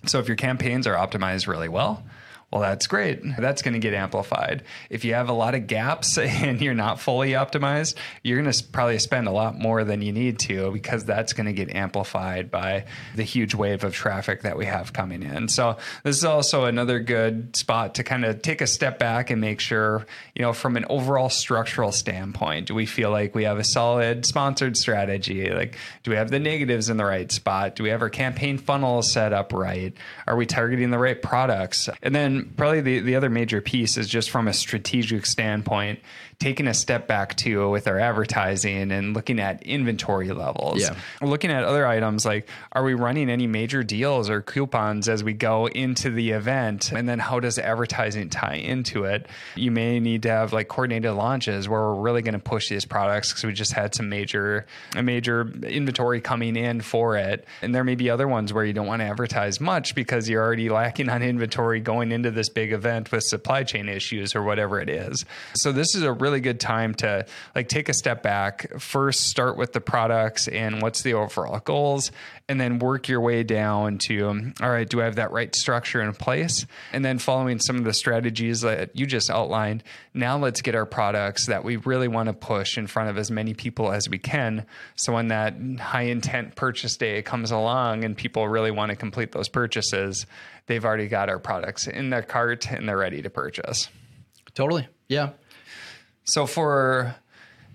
So 0.05 0.19
if 0.19 0.27
your 0.27 0.37
campaigns 0.37 0.87
are 0.87 0.95
optimized 0.95 1.47
really 1.47 1.69
well, 1.69 2.03
well, 2.51 2.61
that's 2.61 2.85
great. 2.85 3.21
That's 3.37 3.61
going 3.61 3.75
to 3.75 3.79
get 3.79 3.93
amplified. 3.93 4.63
If 4.89 5.05
you 5.05 5.13
have 5.13 5.29
a 5.29 5.33
lot 5.33 5.55
of 5.55 5.67
gaps 5.67 6.17
and 6.17 6.59
you're 6.59 6.73
not 6.73 6.99
fully 6.99 7.31
optimized, 7.31 7.95
you're 8.23 8.41
going 8.41 8.51
to 8.51 8.63
probably 8.65 8.99
spend 8.99 9.29
a 9.29 9.31
lot 9.31 9.57
more 9.57 9.85
than 9.85 10.01
you 10.01 10.11
need 10.11 10.39
to 10.39 10.71
because 10.71 11.05
that's 11.05 11.31
going 11.31 11.45
to 11.45 11.53
get 11.53 11.73
amplified 11.73 12.51
by 12.51 12.85
the 13.15 13.23
huge 13.23 13.55
wave 13.55 13.85
of 13.85 13.93
traffic 13.93 14.41
that 14.41 14.57
we 14.57 14.65
have 14.65 14.91
coming 14.91 15.23
in. 15.23 15.47
So, 15.47 15.77
this 16.03 16.17
is 16.17 16.25
also 16.25 16.65
another 16.65 16.99
good 16.99 17.55
spot 17.55 17.95
to 17.95 18.03
kind 18.03 18.25
of 18.25 18.41
take 18.41 18.59
a 18.59 18.67
step 18.67 18.99
back 18.99 19.29
and 19.29 19.39
make 19.39 19.61
sure, 19.61 20.05
you 20.35 20.41
know, 20.41 20.51
from 20.51 20.75
an 20.75 20.85
overall 20.89 21.29
structural 21.29 21.93
standpoint, 21.93 22.67
do 22.67 22.75
we 22.75 22.85
feel 22.85 23.11
like 23.11 23.33
we 23.33 23.45
have 23.45 23.59
a 23.59 23.63
solid 23.63 24.25
sponsored 24.25 24.75
strategy? 24.75 25.49
Like, 25.49 25.77
do 26.03 26.11
we 26.11 26.17
have 26.17 26.29
the 26.29 26.39
negatives 26.39 26.89
in 26.89 26.97
the 26.97 27.05
right 27.05 27.31
spot? 27.31 27.75
Do 27.75 27.83
we 27.83 27.89
have 27.89 28.01
our 28.01 28.09
campaign 28.09 28.57
funnel 28.57 29.01
set 29.03 29.31
up 29.31 29.53
right? 29.53 29.93
Are 30.27 30.35
we 30.35 30.45
targeting 30.45 30.89
the 30.91 30.99
right 30.99 31.21
products? 31.21 31.87
And 32.01 32.13
then 32.13 32.40
probably 32.55 32.81
the, 32.81 32.99
the 32.99 33.15
other 33.15 33.29
major 33.29 33.61
piece 33.61 33.97
is 33.97 34.07
just 34.07 34.29
from 34.29 34.47
a 34.47 34.53
strategic 34.53 35.25
standpoint, 35.25 35.99
taking 36.39 36.67
a 36.67 36.73
step 36.73 37.07
back 37.07 37.35
too 37.35 37.69
with 37.69 37.87
our 37.87 37.99
advertising 37.99 38.91
and 38.91 39.13
looking 39.13 39.39
at 39.39 39.61
inventory 39.63 40.31
levels. 40.31 40.81
Yeah. 40.81 40.95
Looking 41.21 41.51
at 41.51 41.63
other 41.63 41.85
items 41.85 42.25
like 42.25 42.49
are 42.71 42.83
we 42.83 42.95
running 42.95 43.29
any 43.29 43.45
major 43.45 43.83
deals 43.83 44.29
or 44.29 44.41
coupons 44.41 45.07
as 45.07 45.23
we 45.23 45.33
go 45.33 45.67
into 45.67 46.09
the 46.09 46.31
event? 46.31 46.91
And 46.91 47.07
then 47.07 47.19
how 47.19 47.39
does 47.39 47.59
advertising 47.59 48.29
tie 48.29 48.55
into 48.55 49.03
it? 49.03 49.27
You 49.55 49.69
may 49.69 49.99
need 49.99 50.23
to 50.23 50.29
have 50.29 50.51
like 50.51 50.67
coordinated 50.67 51.11
launches 51.11 51.69
where 51.69 51.79
we're 51.79 52.01
really 52.01 52.23
going 52.23 52.33
to 52.33 52.39
push 52.39 52.69
these 52.69 52.85
products 52.85 53.29
because 53.29 53.43
we 53.43 53.53
just 53.53 53.73
had 53.73 53.93
some 53.93 54.09
major 54.09 54.65
a 54.95 55.03
major 55.03 55.47
inventory 55.63 56.21
coming 56.21 56.55
in 56.55 56.81
for 56.81 57.17
it. 57.17 57.45
And 57.61 57.75
there 57.75 57.83
may 57.83 57.95
be 57.95 58.09
other 58.09 58.27
ones 58.27 58.51
where 58.51 58.65
you 58.65 58.73
don't 58.73 58.87
want 58.87 59.01
to 59.01 59.05
advertise 59.05 59.61
much 59.61 59.93
because 59.93 60.27
you're 60.27 60.43
already 60.43 60.69
lacking 60.69 61.09
on 61.09 61.21
inventory 61.21 61.81
going 61.81 62.11
into 62.11 62.30
this 62.31 62.49
big 62.49 62.71
event 62.71 63.11
with 63.11 63.23
supply 63.23 63.63
chain 63.63 63.89
issues 63.89 64.35
or 64.35 64.43
whatever 64.43 64.79
it 64.79 64.89
is. 64.89 65.25
So 65.55 65.71
this 65.71 65.95
is 65.95 66.03
a 66.03 66.11
really 66.11 66.39
good 66.39 66.59
time 66.59 66.93
to 66.95 67.25
like 67.55 67.69
take 67.69 67.89
a 67.89 67.93
step 67.93 68.23
back, 68.23 68.79
first 68.79 69.21
start 69.27 69.57
with 69.57 69.73
the 69.73 69.81
products 69.81 70.47
and 70.47 70.81
what's 70.81 71.01
the 71.01 71.13
overall 71.13 71.59
goals 71.59 72.11
and 72.51 72.59
then 72.59 72.79
work 72.79 73.07
your 73.07 73.21
way 73.21 73.43
down 73.43 73.97
to 73.97 74.27
um, 74.27 74.53
all 74.61 74.69
right, 74.69 74.87
do 74.87 74.99
I 74.99 75.05
have 75.05 75.15
that 75.15 75.31
right 75.31 75.55
structure 75.55 76.01
in 76.01 76.11
place? 76.11 76.65
And 76.91 77.03
then 77.03 77.17
following 77.17 77.59
some 77.59 77.77
of 77.77 77.85
the 77.85 77.93
strategies 77.93 78.59
that 78.59 78.93
you 78.93 79.05
just 79.05 79.29
outlined, 79.29 79.85
now 80.13 80.37
let's 80.37 80.61
get 80.61 80.75
our 80.75 80.85
products 80.85 81.47
that 81.47 81.63
we 81.63 81.77
really 81.77 82.09
want 82.09 82.27
to 82.27 82.33
push 82.33 82.77
in 82.77 82.87
front 82.87 83.09
of 83.09 83.17
as 83.17 83.31
many 83.31 83.53
people 83.53 83.93
as 83.93 84.09
we 84.09 84.17
can. 84.17 84.65
So 84.97 85.13
when 85.13 85.29
that 85.29 85.55
high 85.79 86.03
intent 86.03 86.57
purchase 86.57 86.97
day 86.97 87.21
comes 87.21 87.51
along 87.51 88.03
and 88.03 88.17
people 88.17 88.45
really 88.49 88.71
want 88.71 88.89
to 88.89 88.97
complete 88.97 89.31
those 89.31 89.47
purchases, 89.47 90.25
they've 90.65 90.83
already 90.83 91.07
got 91.07 91.29
our 91.29 91.39
products 91.39 91.87
in 91.87 92.09
their 92.09 92.21
cart 92.21 92.69
and 92.69 92.89
they're 92.89 92.97
ready 92.97 93.21
to 93.21 93.29
purchase. 93.29 93.87
Totally. 94.55 94.89
Yeah. 95.07 95.29
So 96.25 96.45
for 96.45 97.15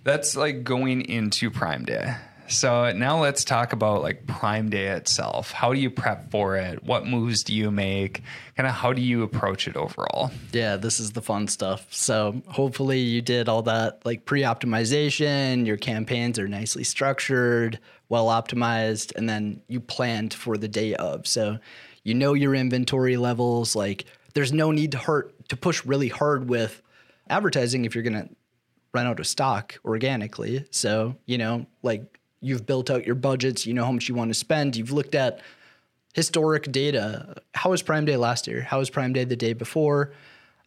that's 0.04 0.36
like 0.36 0.64
going 0.64 1.00
into 1.00 1.50
Prime 1.50 1.86
Day. 1.86 2.14
So 2.48 2.92
now 2.92 3.20
let's 3.20 3.44
talk 3.44 3.72
about 3.72 4.02
like 4.02 4.26
Prime 4.26 4.70
Day 4.70 4.88
itself. 4.88 5.50
How 5.50 5.72
do 5.72 5.80
you 5.80 5.90
prep 5.90 6.30
for 6.30 6.56
it? 6.56 6.82
What 6.84 7.06
moves 7.06 7.42
do 7.42 7.54
you 7.54 7.70
make? 7.70 8.22
Kind 8.56 8.66
of 8.66 8.74
how 8.74 8.92
do 8.92 9.02
you 9.02 9.22
approach 9.22 9.68
it 9.68 9.76
overall? 9.76 10.30
Yeah, 10.52 10.76
this 10.76 11.00
is 11.00 11.12
the 11.12 11.22
fun 11.22 11.48
stuff. 11.48 11.86
So 11.90 12.40
hopefully 12.46 13.00
you 13.00 13.22
did 13.22 13.48
all 13.48 13.62
that 13.62 14.04
like 14.04 14.24
pre-optimization, 14.24 15.66
your 15.66 15.76
campaigns 15.76 16.38
are 16.38 16.48
nicely 16.48 16.84
structured, 16.84 17.78
well 18.08 18.26
optimized, 18.26 19.14
and 19.16 19.28
then 19.28 19.62
you 19.68 19.80
planned 19.80 20.32
for 20.32 20.56
the 20.56 20.68
day 20.68 20.94
of. 20.94 21.26
So 21.26 21.58
you 22.04 22.14
know 22.14 22.34
your 22.34 22.54
inventory 22.54 23.16
levels, 23.16 23.74
like 23.74 24.04
there's 24.34 24.52
no 24.52 24.70
need 24.70 24.92
to 24.92 24.98
hurt 24.98 25.48
to 25.48 25.56
push 25.56 25.84
really 25.84 26.08
hard 26.08 26.48
with 26.48 26.82
advertising 27.28 27.84
if 27.84 27.94
you're 27.94 28.04
going 28.04 28.28
to 28.28 28.28
run 28.92 29.06
out 29.06 29.20
of 29.20 29.26
stock 29.26 29.78
organically. 29.84 30.64
So, 30.70 31.16
you 31.26 31.38
know, 31.38 31.66
like 31.82 32.18
you've 32.46 32.64
built 32.64 32.90
out 32.90 33.04
your 33.04 33.16
budgets, 33.16 33.66
you 33.66 33.74
know 33.74 33.84
how 33.84 33.92
much 33.92 34.08
you 34.08 34.14
want 34.14 34.30
to 34.30 34.34
spend, 34.34 34.76
you've 34.76 34.92
looked 34.92 35.14
at 35.14 35.40
historic 36.14 36.70
data. 36.70 37.42
How 37.54 37.70
was 37.70 37.82
Prime 37.82 38.04
Day 38.04 38.16
last 38.16 38.46
year? 38.46 38.62
How 38.62 38.78
was 38.78 38.88
Prime 38.88 39.12
Day 39.12 39.24
the 39.24 39.36
day 39.36 39.52
before? 39.52 40.12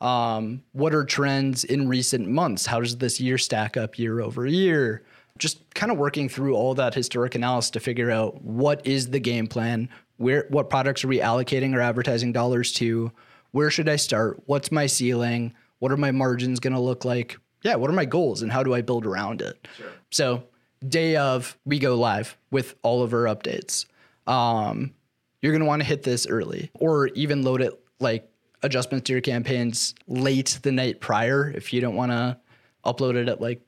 Um, 0.01 0.63
what 0.74 0.93
are 0.93 1.03
trends 1.03 1.63
in 1.63 1.88
recent 1.88 2.27
months? 2.27 2.65
How 2.65 2.79
does 2.81 2.98
this 2.98 3.19
year 3.19 3.38
stack 3.38 3.77
up 3.77 3.98
year 3.98 4.19
over 4.19 4.45
year? 4.45 5.03
Just 5.38 5.74
kind 5.74 5.91
of 5.91 5.98
working 5.98 6.27
through 6.27 6.55
all 6.55 6.75
that 6.75 6.93
historic 6.93 7.36
analysis 7.36 7.71
to 7.71 7.79
figure 7.79 8.12
out 8.12 8.41
what 8.43 8.86
is 8.86 9.09
the 9.09 9.19
game 9.19 9.48
plan, 9.48 9.89
where 10.17 10.45
what 10.50 10.69
products 10.69 11.03
are 11.03 11.07
we 11.07 11.19
allocating 11.19 11.74
our 11.74 11.81
advertising 11.81 12.33
dollars 12.33 12.74
to, 12.74 13.12
where 13.51 13.71
should 13.71 13.89
I 13.89 13.95
start, 13.95 14.41
what's 14.45 14.71
my 14.71 14.86
ceiling, 14.86 15.53
what 15.79 15.91
are 15.91 15.98
my 15.98 16.12
margins 16.12 16.59
going 16.59 16.74
to 16.74 16.79
look 16.79 17.05
like? 17.05 17.38
Yeah, 17.63 17.75
what 17.75 17.89
are 17.89 17.93
my 17.93 18.05
goals 18.05 18.41
and 18.41 18.51
how 18.51 18.63
do 18.63 18.74
I 18.74 18.81
build 18.81 19.05
around 19.05 19.41
it? 19.41 19.67
Sure. 19.77 19.91
So, 20.12 20.43
day 20.88 21.15
of, 21.15 21.57
we 21.65 21.79
go 21.79 21.95
live 21.95 22.38
with 22.51 22.75
all 22.83 23.03
of 23.03 23.13
our 23.13 23.24
updates. 23.24 23.86
Um, 24.27 24.93
you're 25.41 25.51
going 25.51 25.62
to 25.62 25.67
want 25.67 25.81
to 25.81 25.88
hit 25.88 26.03
this 26.03 26.27
early 26.27 26.71
or 26.74 27.07
even 27.09 27.43
load 27.43 27.62
it 27.62 27.79
like 28.00 28.29
adjustments 28.62 29.07
to 29.07 29.13
your 29.13 29.21
campaigns 29.21 29.95
late 30.07 30.59
the 30.63 30.71
night 30.71 31.00
prior 31.00 31.50
if 31.50 31.74
you 31.74 31.81
don't 31.81 31.95
want 31.95 32.12
to 32.12 32.38
upload 32.86 33.15
it 33.15 33.29
at 33.29 33.41
like 33.41 33.62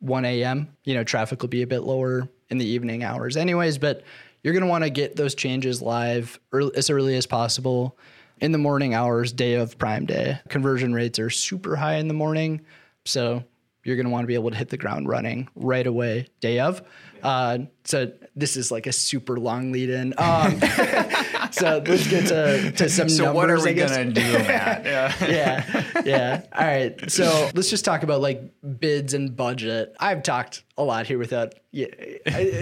1 0.00 0.24
a.m. 0.24 0.68
You 0.84 0.94
know, 0.94 1.04
traffic 1.04 1.42
will 1.42 1.48
be 1.48 1.62
a 1.62 1.66
bit 1.66 1.80
lower 1.80 2.28
in 2.50 2.58
the 2.58 2.66
evening 2.66 3.04
hours, 3.04 3.36
anyways, 3.36 3.78
but 3.78 4.02
you're 4.42 4.54
going 4.54 4.62
to 4.62 4.68
want 4.68 4.84
to 4.84 4.90
get 4.90 5.16
those 5.16 5.34
changes 5.34 5.82
live 5.82 6.38
early, 6.52 6.74
as 6.76 6.88
early 6.88 7.16
as 7.16 7.26
possible 7.26 7.98
in 8.40 8.52
the 8.52 8.58
morning 8.58 8.94
hours, 8.94 9.32
day 9.32 9.54
of 9.54 9.76
Prime 9.78 10.06
Day. 10.06 10.38
Conversion 10.48 10.94
rates 10.94 11.18
are 11.18 11.30
super 11.30 11.76
high 11.76 11.96
in 11.96 12.08
the 12.08 12.14
morning. 12.14 12.60
So 13.04 13.44
you're 13.88 13.96
going 13.96 14.06
to 14.06 14.12
want 14.12 14.22
to 14.24 14.26
be 14.26 14.34
able 14.34 14.50
to 14.50 14.56
hit 14.56 14.68
the 14.68 14.76
ground 14.76 15.08
running 15.08 15.48
right 15.56 15.86
away, 15.86 16.28
day 16.40 16.60
of. 16.60 16.82
Uh, 17.22 17.58
so 17.84 18.12
this 18.36 18.56
is 18.56 18.70
like 18.70 18.86
a 18.86 18.92
super 18.92 19.38
long 19.38 19.72
lead 19.72 19.88
in. 19.88 20.14
Um, 20.18 20.60
so 21.50 21.82
let's 21.84 22.06
get 22.06 22.28
to, 22.28 22.70
to 22.72 22.88
some 22.90 23.08
so 23.08 23.24
numbers. 23.24 23.34
what 23.34 23.50
are 23.50 23.64
we 23.64 23.72
going 23.74 24.12
to 24.12 24.20
do, 24.20 24.32
Matt? 24.38 24.84
Yeah. 24.84 25.14
yeah. 25.26 26.02
Yeah. 26.04 26.42
All 26.52 26.66
right. 26.66 27.10
So 27.10 27.50
let's 27.54 27.70
just 27.70 27.84
talk 27.84 28.02
about 28.02 28.20
like 28.20 28.42
bids 28.78 29.14
and 29.14 29.34
budget. 29.34 29.96
I've 29.98 30.22
talked 30.22 30.62
a 30.76 30.84
lot 30.84 31.06
here 31.06 31.18
without 31.18 31.54
yeah, 31.72 31.86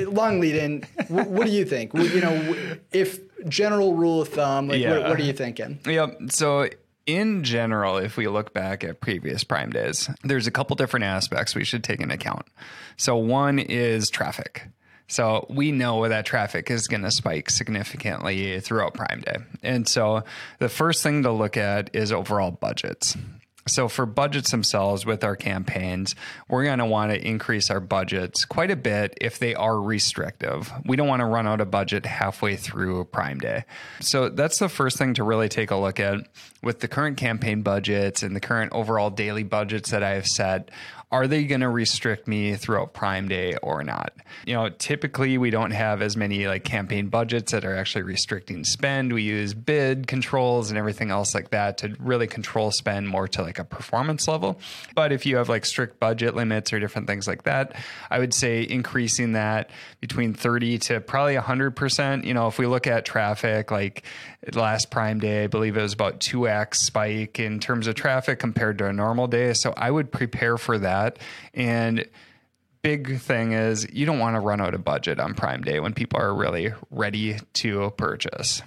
long 0.06 0.40
lead 0.40 0.54
in. 0.54 0.84
What 1.08 1.46
do 1.46 1.52
you 1.52 1.64
think? 1.64 1.92
You 1.92 2.20
know, 2.20 2.56
if 2.92 3.20
general 3.48 3.94
rule 3.94 4.22
of 4.22 4.28
thumb, 4.28 4.68
like, 4.68 4.80
yeah. 4.80 4.92
what, 4.92 5.08
what 5.08 5.20
are 5.20 5.24
you 5.24 5.32
thinking? 5.32 5.80
Yep. 5.84 6.18
So 6.30 6.68
in 7.06 7.44
general, 7.44 7.96
if 7.96 8.16
we 8.16 8.26
look 8.26 8.52
back 8.52 8.82
at 8.84 9.00
previous 9.00 9.44
Prime 9.44 9.70
days, 9.70 10.10
there's 10.24 10.46
a 10.46 10.50
couple 10.50 10.76
different 10.76 11.04
aspects 11.04 11.54
we 11.54 11.64
should 11.64 11.84
take 11.84 12.00
into 12.00 12.14
account. 12.14 12.46
So, 12.96 13.16
one 13.16 13.58
is 13.58 14.10
traffic. 14.10 14.66
So, 15.08 15.46
we 15.48 15.70
know 15.70 16.08
that 16.08 16.26
traffic 16.26 16.70
is 16.70 16.88
going 16.88 17.02
to 17.02 17.12
spike 17.12 17.48
significantly 17.48 18.58
throughout 18.60 18.94
Prime 18.94 19.20
Day. 19.20 19.36
And 19.62 19.88
so, 19.88 20.24
the 20.58 20.68
first 20.68 21.02
thing 21.02 21.22
to 21.22 21.30
look 21.30 21.56
at 21.56 21.94
is 21.94 22.10
overall 22.12 22.50
budgets. 22.50 23.16
So, 23.66 23.88
for 23.88 24.06
budgets 24.06 24.50
themselves 24.50 25.04
with 25.04 25.24
our 25.24 25.36
campaigns, 25.36 26.14
we're 26.48 26.64
going 26.64 26.78
to 26.78 26.86
want 26.86 27.12
to 27.12 27.26
increase 27.26 27.70
our 27.70 27.80
budgets 27.80 28.44
quite 28.44 28.70
a 28.70 28.76
bit 28.76 29.18
if 29.20 29.38
they 29.38 29.54
are 29.54 29.80
restrictive. 29.80 30.72
We 30.84 30.96
don't 30.96 31.08
want 31.08 31.20
to 31.20 31.26
run 31.26 31.46
out 31.46 31.60
of 31.60 31.70
budget 31.70 32.06
halfway 32.06 32.56
through 32.56 33.04
Prime 33.06 33.38
Day. 33.38 33.64
So, 34.00 34.28
that's 34.28 34.58
the 34.58 34.68
first 34.68 34.98
thing 34.98 35.14
to 35.14 35.24
really 35.24 35.48
take 35.48 35.70
a 35.70 35.76
look 35.76 35.98
at 35.98 36.20
with 36.62 36.80
the 36.80 36.88
current 36.88 37.16
campaign 37.16 37.62
budgets 37.62 38.22
and 38.22 38.34
the 38.34 38.40
current 38.40 38.72
overall 38.72 39.10
daily 39.10 39.42
budgets 39.42 39.90
that 39.90 40.02
I 40.02 40.10
have 40.10 40.26
set 40.26 40.70
are 41.12 41.28
they 41.28 41.44
going 41.44 41.60
to 41.60 41.68
restrict 41.68 42.26
me 42.26 42.56
throughout 42.56 42.92
Prime 42.92 43.28
Day 43.28 43.56
or 43.62 43.84
not? 43.84 44.12
You 44.44 44.54
know, 44.54 44.68
typically 44.70 45.38
we 45.38 45.50
don't 45.50 45.70
have 45.70 46.02
as 46.02 46.16
many 46.16 46.48
like 46.48 46.64
campaign 46.64 47.08
budgets 47.08 47.52
that 47.52 47.64
are 47.64 47.76
actually 47.76 48.02
restricting 48.02 48.64
spend. 48.64 49.12
We 49.12 49.22
use 49.22 49.54
bid 49.54 50.08
controls 50.08 50.68
and 50.70 50.76
everything 50.76 51.12
else 51.12 51.32
like 51.32 51.50
that 51.50 51.78
to 51.78 51.94
really 52.00 52.26
control 52.26 52.72
spend 52.72 53.08
more 53.08 53.28
to 53.28 53.42
like 53.42 53.60
a 53.60 53.64
performance 53.64 54.26
level. 54.26 54.58
But 54.96 55.12
if 55.12 55.26
you 55.26 55.36
have 55.36 55.48
like 55.48 55.64
strict 55.64 56.00
budget 56.00 56.34
limits 56.34 56.72
or 56.72 56.80
different 56.80 57.06
things 57.06 57.28
like 57.28 57.44
that, 57.44 57.76
I 58.10 58.18
would 58.18 58.34
say 58.34 58.66
increasing 58.68 59.32
that 59.32 59.70
between 60.00 60.34
30 60.34 60.78
to 60.78 61.00
probably 61.00 61.36
100%. 61.36 62.24
You 62.24 62.34
know, 62.34 62.48
if 62.48 62.58
we 62.58 62.66
look 62.66 62.88
at 62.88 63.04
traffic, 63.04 63.70
like 63.70 64.02
last 64.54 64.90
Prime 64.90 65.18
Day, 65.18 65.44
I 65.44 65.46
believe 65.46 65.76
it 65.76 65.82
was 65.82 65.92
about 65.92 66.20
2x 66.20 66.76
spike 66.76 67.40
in 67.40 67.58
terms 67.58 67.86
of 67.86 67.94
traffic 67.94 68.38
compared 68.38 68.78
to 68.78 68.86
a 68.86 68.92
normal 68.92 69.26
day. 69.26 69.52
So 69.54 69.74
I 69.76 69.90
would 69.90 70.12
prepare 70.12 70.56
for 70.56 70.78
that. 70.78 71.18
And 71.54 72.06
big 72.82 73.18
thing 73.18 73.52
is 73.52 73.88
you 73.92 74.06
don't 74.06 74.20
want 74.20 74.36
to 74.36 74.40
run 74.40 74.60
out 74.60 74.74
of 74.74 74.84
budget 74.84 75.18
on 75.18 75.34
Prime 75.34 75.62
Day 75.62 75.80
when 75.80 75.92
people 75.92 76.20
are 76.20 76.32
really 76.32 76.72
ready 76.90 77.38
to 77.54 77.90
purchase. 77.96 78.62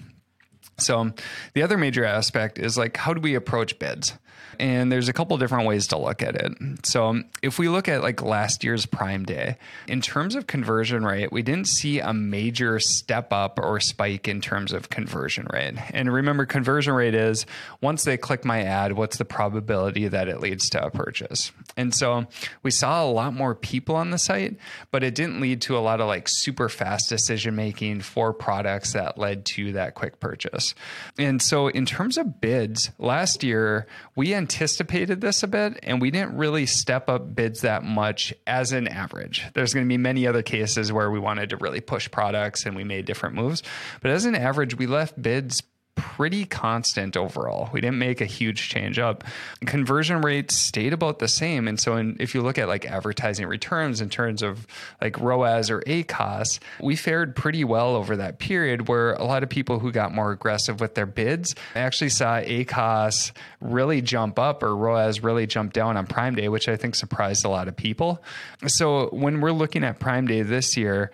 So 0.78 1.12
the 1.54 1.64
other 1.64 1.78
major 1.78 2.04
aspect 2.04 2.60
is 2.60 2.78
like 2.78 2.98
how 2.98 3.14
do 3.14 3.22
we 3.22 3.36
approach 3.36 3.80
bids? 3.80 4.14
And 4.60 4.92
there's 4.92 5.08
a 5.08 5.14
couple 5.14 5.38
different 5.38 5.68
ways 5.68 5.88
to 5.88 5.98
look 5.98 6.22
at 6.22 6.36
it. 6.36 6.52
So, 6.84 7.08
um, 7.08 7.26
if 7.42 7.58
we 7.60 7.70
look 7.70 7.88
at 7.88 8.02
like 8.02 8.22
last 8.22 8.64
year's 8.64 8.86
Prime 8.86 9.24
Day, 9.24 9.58
in 9.88 10.02
terms 10.02 10.36
of 10.36 10.48
conversion 10.48 11.06
rate, 11.06 11.32
we 11.32 11.42
didn't 11.42 11.68
see 11.68 12.00
a 12.00 12.14
major 12.14 12.80
step 12.80 13.32
up 13.32 13.60
or 13.62 13.80
spike 13.80 14.28
in 14.28 14.42
terms 14.42 14.74
of 14.74 14.90
conversion 14.90 15.48
rate. 15.52 15.76
And 15.94 16.12
remember, 16.12 16.46
conversion 16.46 16.94
rate 16.94 17.16
is 17.16 17.46
once 17.82 18.04
they 18.04 18.18
click 18.18 18.44
my 18.44 18.64
ad, 18.64 18.94
what's 18.94 19.18
the 19.18 19.26
probability 19.26 20.08
that 20.08 20.28
it 20.28 20.40
leads 20.40 20.70
to 20.72 20.84
a 20.84 20.90
purchase? 20.90 21.52
And 21.78 21.94
so, 21.94 22.26
we 22.64 22.72
saw 22.72 23.04
a 23.04 23.10
lot 23.10 23.34
more 23.34 23.56
people 23.56 23.96
on 23.96 24.12
the 24.12 24.18
site, 24.18 24.58
but 24.92 25.04
it 25.04 25.16
didn't 25.16 25.40
lead 25.40 25.62
to 25.62 25.78
a 25.78 25.80
lot 25.80 26.02
of 26.02 26.08
like 26.08 26.28
super 26.28 26.70
fast 26.70 27.10
decision 27.10 27.56
making 27.56 28.02
for 28.02 28.34
products 28.34 28.94
that 28.94 29.18
led 29.18 29.46
to 29.46 29.74
that 29.74 29.96
quick 29.96 30.20
purchase. 30.20 30.74
And 31.18 31.42
so, 31.42 31.68
in 31.68 31.86
terms 31.86 32.18
of 32.18 32.42
bids, 32.42 32.92
last 32.98 33.44
year 33.44 33.88
we 34.16 34.29
anticipated 34.34 35.22
this 35.22 35.44
a 35.44 35.48
bit 35.48 35.80
and 35.84 36.02
we 36.02 36.12
didn't 36.12 36.36
really 36.36 36.66
step 36.66 37.10
up 37.10 37.36
bids 37.36 37.62
that 37.62 37.84
much 37.84 38.34
as 38.48 38.72
an 38.72 38.88
average. 38.88 39.46
There's 39.54 39.74
going 39.74 39.86
to 39.86 39.90
be 39.90 39.98
many 39.98 40.28
other 40.28 40.42
cases 40.42 40.92
where 40.92 41.12
we 41.12 41.20
wanted 41.20 41.50
to 41.52 41.58
really 41.58 41.82
push 41.82 42.10
products 42.10 42.66
and 42.66 42.76
we 42.76 42.84
made 42.84 43.06
different 43.06 43.36
moves. 43.36 43.64
But 44.02 44.12
as 44.12 44.26
an 44.26 44.36
average, 44.36 44.78
we 44.78 44.88
left 44.88 45.22
bids 45.22 45.62
pretty 46.00 46.46
constant 46.46 47.18
overall. 47.18 47.70
We 47.72 47.82
didn't 47.82 48.00
make 48.00 48.22
a 48.22 48.26
huge 48.26 48.70
change 48.70 48.98
up. 48.98 49.24
Conversion 49.66 50.22
rates 50.22 50.56
stayed 50.56 50.94
about 50.94 51.20
the 51.20 51.28
same. 51.28 51.68
And 51.68 51.80
so 51.80 51.98
in, 51.98 52.18
if 52.20 52.34
you 52.34 52.42
look 52.42 52.58
at 52.58 52.68
like 52.68 52.86
advertising 52.86 53.48
returns 53.48 54.02
in 54.02 54.10
terms 54.10 54.42
of 54.42 54.66
like 55.02 55.20
ROAS 55.20 55.70
or 55.70 55.82
ACOS, 55.82 56.60
we 56.82 56.96
fared 56.96 57.36
pretty 57.36 57.64
well 57.64 57.96
over 57.96 58.16
that 58.18 58.40
period 58.40 58.88
where 58.88 59.14
a 59.14 59.26
lot 59.26 59.44
of 59.44 59.50
people 59.50 59.80
who 59.80 59.92
got 59.92 60.14
more 60.14 60.32
aggressive 60.32 60.80
with 60.80 60.96
their 60.96 61.06
bids 61.06 61.56
actually 61.76 62.10
saw 62.10 62.40
ACOS 62.40 63.32
really 63.62 64.02
jump 64.02 64.40
up 64.40 64.64
or 64.64 64.76
ROAS 64.76 65.22
really 65.22 65.48
jump 65.48 65.74
down 65.74 65.98
on 65.98 66.08
Prime 66.08 66.36
Day, 66.36 66.50
which 66.50 66.70
I 66.70 66.76
think 66.76 66.96
surprised 66.96 67.46
a 67.46 67.50
lot 67.50 67.68
of 67.68 67.76
people. 67.76 68.24
So 68.68 69.10
when 69.10 69.42
we're 69.42 69.52
looking 69.52 69.84
at 69.84 70.00
Prime 70.00 70.28
Day 70.28 70.42
this 70.42 70.78
year, 70.78 71.12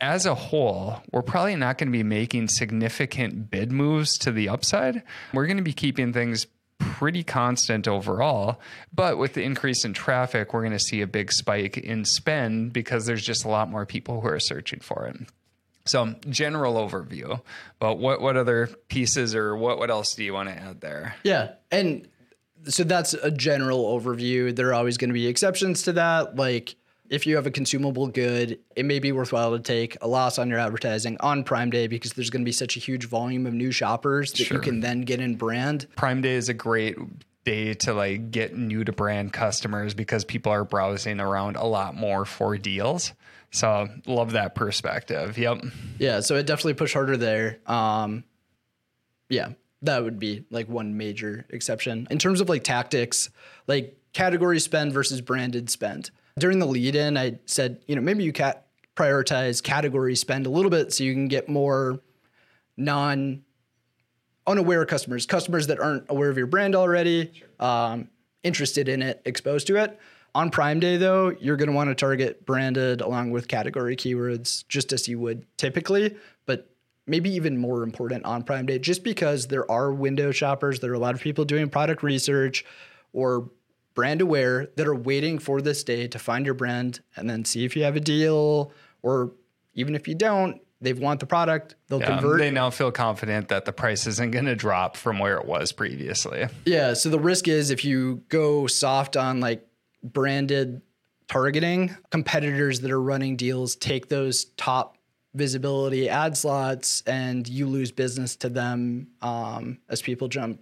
as 0.00 0.26
a 0.26 0.34
whole, 0.34 1.02
we're 1.12 1.22
probably 1.22 1.56
not 1.56 1.78
going 1.78 1.88
to 1.88 1.92
be 1.92 2.02
making 2.02 2.48
significant 2.48 3.50
bid 3.50 3.70
moves 3.70 4.16
to 4.18 4.32
the 4.32 4.48
upside. 4.48 5.02
We're 5.32 5.46
going 5.46 5.58
to 5.58 5.62
be 5.62 5.72
keeping 5.72 6.12
things 6.12 6.46
pretty 6.78 7.22
constant 7.22 7.86
overall. 7.86 8.58
But 8.92 9.18
with 9.18 9.34
the 9.34 9.42
increase 9.42 9.84
in 9.84 9.92
traffic, 9.92 10.52
we're 10.52 10.62
going 10.62 10.72
to 10.72 10.78
see 10.78 11.02
a 11.02 11.06
big 11.06 11.30
spike 11.32 11.76
in 11.78 12.04
spend 12.04 12.72
because 12.72 13.06
there's 13.06 13.24
just 13.24 13.44
a 13.44 13.48
lot 13.48 13.70
more 13.70 13.86
people 13.86 14.20
who 14.20 14.28
are 14.28 14.40
searching 14.40 14.80
for 14.80 15.06
it. 15.06 15.16
So, 15.86 16.14
general 16.28 16.74
overview. 16.74 17.40
But 17.78 17.98
what 17.98 18.20
what 18.20 18.36
other 18.36 18.68
pieces 18.88 19.34
or 19.34 19.56
what 19.56 19.78
what 19.78 19.90
else 19.90 20.14
do 20.14 20.22
you 20.22 20.32
want 20.32 20.48
to 20.48 20.54
add 20.54 20.80
there? 20.80 21.16
Yeah, 21.24 21.52
and 21.70 22.06
so 22.68 22.84
that's 22.84 23.14
a 23.14 23.30
general 23.30 23.98
overview. 23.98 24.54
There 24.54 24.68
are 24.68 24.74
always 24.74 24.98
going 24.98 25.08
to 25.08 25.14
be 25.14 25.26
exceptions 25.26 25.82
to 25.84 25.92
that, 25.92 26.36
like 26.36 26.76
if 27.10 27.26
you 27.26 27.34
have 27.34 27.46
a 27.46 27.50
consumable 27.50 28.06
good, 28.06 28.60
it 28.76 28.84
may 28.84 29.00
be 29.00 29.10
worthwhile 29.10 29.50
to 29.50 29.58
take 29.58 29.96
a 30.00 30.06
loss 30.06 30.38
on 30.38 30.48
your 30.48 30.60
advertising 30.60 31.16
on 31.18 31.42
Prime 31.42 31.68
Day 31.68 31.88
because 31.88 32.12
there's 32.12 32.30
going 32.30 32.42
to 32.42 32.48
be 32.48 32.52
such 32.52 32.76
a 32.76 32.80
huge 32.80 33.06
volume 33.06 33.46
of 33.46 33.52
new 33.52 33.72
shoppers 33.72 34.32
that 34.32 34.44
sure. 34.44 34.56
you 34.56 34.62
can 34.62 34.78
then 34.80 35.02
get 35.02 35.20
in 35.20 35.34
brand. 35.34 35.88
Prime 35.96 36.22
Day 36.22 36.34
is 36.34 36.48
a 36.48 36.54
great 36.54 36.96
day 37.44 37.74
to 37.74 37.92
like 37.92 38.30
get 38.30 38.56
new 38.56 38.84
to 38.84 38.92
brand 38.92 39.32
customers 39.32 39.92
because 39.92 40.24
people 40.24 40.52
are 40.52 40.64
browsing 40.64 41.18
around 41.18 41.56
a 41.56 41.64
lot 41.64 41.96
more 41.96 42.24
for 42.24 42.56
deals. 42.56 43.12
So 43.50 43.88
love 44.06 44.32
that 44.32 44.54
perspective. 44.54 45.36
Yep. 45.36 45.64
Yeah. 45.98 46.20
So 46.20 46.36
it 46.36 46.46
definitely 46.46 46.74
push 46.74 46.92
harder 46.92 47.16
there. 47.16 47.58
Um, 47.66 48.22
yeah, 49.28 49.50
that 49.82 50.04
would 50.04 50.20
be 50.20 50.44
like 50.50 50.68
one 50.68 50.96
major 50.96 51.44
exception 51.50 52.06
in 52.08 52.18
terms 52.20 52.40
of 52.40 52.48
like 52.48 52.62
tactics, 52.62 53.30
like 53.66 53.96
category 54.12 54.60
spend 54.60 54.92
versus 54.92 55.20
branded 55.20 55.70
spend 55.70 56.12
during 56.38 56.58
the 56.58 56.66
lead 56.66 56.94
in, 56.94 57.16
I 57.16 57.38
said, 57.46 57.80
you 57.86 57.96
know, 57.96 58.02
maybe 58.02 58.24
you 58.24 58.32
cat 58.32 58.66
prioritize 58.96 59.62
category 59.62 60.14
spend 60.14 60.46
a 60.46 60.50
little 60.50 60.70
bit 60.70 60.92
so 60.92 61.04
you 61.04 61.14
can 61.14 61.28
get 61.28 61.48
more 61.48 62.00
non 62.76 63.42
unaware 64.46 64.84
customers, 64.84 65.26
customers 65.26 65.66
that 65.68 65.78
aren't 65.78 66.04
aware 66.10 66.28
of 66.28 66.36
your 66.36 66.46
brand 66.46 66.74
already, 66.74 67.32
sure. 67.32 67.48
um, 67.66 68.08
interested 68.42 68.88
in 68.88 69.02
it, 69.02 69.22
exposed 69.24 69.66
to 69.66 69.76
it. 69.76 69.98
On 70.34 70.50
Prime 70.50 70.80
Day, 70.80 70.96
though, 70.96 71.30
you're 71.40 71.56
going 71.56 71.68
to 71.68 71.74
want 71.74 71.90
to 71.90 71.94
target 71.94 72.46
branded 72.46 73.00
along 73.00 73.30
with 73.30 73.48
category 73.48 73.96
keywords 73.96 74.66
just 74.68 74.92
as 74.92 75.08
you 75.08 75.18
would 75.18 75.44
typically. 75.56 76.16
But 76.46 76.70
maybe 77.06 77.30
even 77.30 77.58
more 77.58 77.82
important 77.82 78.24
on 78.24 78.44
Prime 78.44 78.66
Day, 78.66 78.78
just 78.78 79.02
because 79.02 79.48
there 79.48 79.70
are 79.70 79.92
window 79.92 80.30
shoppers. 80.30 80.78
There 80.80 80.90
are 80.92 80.94
a 80.94 81.00
lot 81.00 81.14
of 81.14 81.20
people 81.20 81.44
doing 81.44 81.68
product 81.68 82.02
research 82.02 82.64
or 83.12 83.50
brand 84.00 84.20
aware 84.22 84.68
that 84.76 84.86
are 84.86 84.94
waiting 84.94 85.38
for 85.38 85.60
this 85.60 85.84
day 85.84 86.06
to 86.08 86.18
find 86.18 86.46
your 86.46 86.54
brand 86.54 87.00
and 87.16 87.28
then 87.28 87.44
see 87.44 87.64
if 87.66 87.76
you 87.76 87.82
have 87.84 87.96
a 87.96 88.00
deal 88.00 88.72
or 89.02 89.32
even 89.74 89.94
if 89.94 90.08
you 90.08 90.14
don't 90.14 90.60
they 90.82 90.94
want 90.94 91.20
the 91.20 91.26
product 91.26 91.74
they'll 91.88 92.00
Yeah, 92.00 92.06
convert 92.18 92.38
they 92.38 92.50
now 92.50 92.70
feel 92.70 92.90
confident 92.90 93.48
that 93.48 93.66
the 93.66 93.72
price 93.72 94.06
isn't 94.06 94.30
going 94.30 94.46
to 94.46 94.56
drop 94.56 94.96
from 94.96 95.18
where 95.18 95.36
it 95.36 95.44
was 95.46 95.72
previously. 95.72 96.46
yeah 96.64 96.94
so 96.94 97.10
the 97.10 97.18
risk 97.20 97.46
is 97.48 97.70
if 97.70 97.84
you 97.84 98.22
go 98.30 98.66
soft 98.66 99.16
on 99.16 99.40
like 99.40 99.66
branded 100.02 100.80
targeting 101.28 101.94
competitors 102.10 102.80
that 102.80 102.90
are 102.90 103.02
running 103.02 103.36
deals 103.36 103.76
take 103.76 104.08
those 104.08 104.46
top 104.56 104.96
visibility 105.34 106.08
ad 106.08 106.36
slots 106.36 107.02
and 107.06 107.46
you 107.48 107.66
lose 107.66 107.92
business 107.92 108.34
to 108.36 108.48
them 108.48 109.06
um, 109.22 109.78
as 109.88 110.02
people 110.02 110.26
jump 110.26 110.60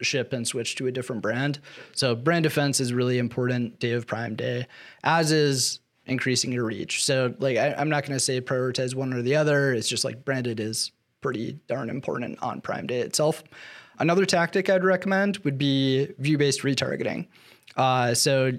ship 0.00 0.32
and 0.32 0.46
switch 0.46 0.76
to 0.76 0.86
a 0.86 0.92
different 0.92 1.22
brand 1.22 1.58
so 1.92 2.14
brand 2.14 2.42
defense 2.42 2.80
is 2.80 2.92
really 2.92 3.18
important 3.18 3.78
day 3.78 3.92
of 3.92 4.06
prime 4.06 4.36
day 4.36 4.66
as 5.02 5.32
is 5.32 5.80
increasing 6.06 6.52
your 6.52 6.64
reach 6.64 7.04
so 7.04 7.34
like 7.38 7.56
I, 7.56 7.74
i'm 7.74 7.88
not 7.88 8.02
going 8.02 8.12
to 8.12 8.20
say 8.20 8.40
prioritize 8.40 8.94
one 8.94 9.12
or 9.12 9.22
the 9.22 9.36
other 9.36 9.72
it's 9.72 9.88
just 9.88 10.04
like 10.04 10.24
branded 10.24 10.60
is 10.60 10.92
pretty 11.20 11.58
darn 11.66 11.88
important 11.88 12.42
on 12.42 12.60
prime 12.60 12.86
day 12.86 13.00
itself 13.00 13.42
another 13.98 14.26
tactic 14.26 14.68
i'd 14.68 14.84
recommend 14.84 15.38
would 15.38 15.56
be 15.56 16.08
view-based 16.18 16.60
retargeting 16.60 17.26
uh, 17.76 18.14
so 18.14 18.52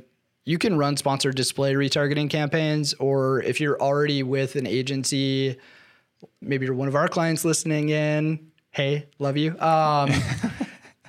you 0.46 0.58
can 0.60 0.78
run 0.78 0.96
sponsored 0.96 1.36
display 1.36 1.74
retargeting 1.74 2.30
campaigns, 2.30 2.94
or 2.96 3.42
if 3.42 3.60
you're 3.60 3.82
already 3.82 4.24
with 4.24 4.56
an 4.56 4.68
agency, 4.68 5.58
maybe 6.40 6.66
you're 6.66 6.76
one 6.76 6.88
of 6.88 6.96
our 6.96 7.08
clients 7.08 7.44
listening 7.44 7.90
in. 7.90 8.52
Hey, 8.70 9.08
love 9.20 9.38
you. 9.38 9.60
Um, 9.60 10.12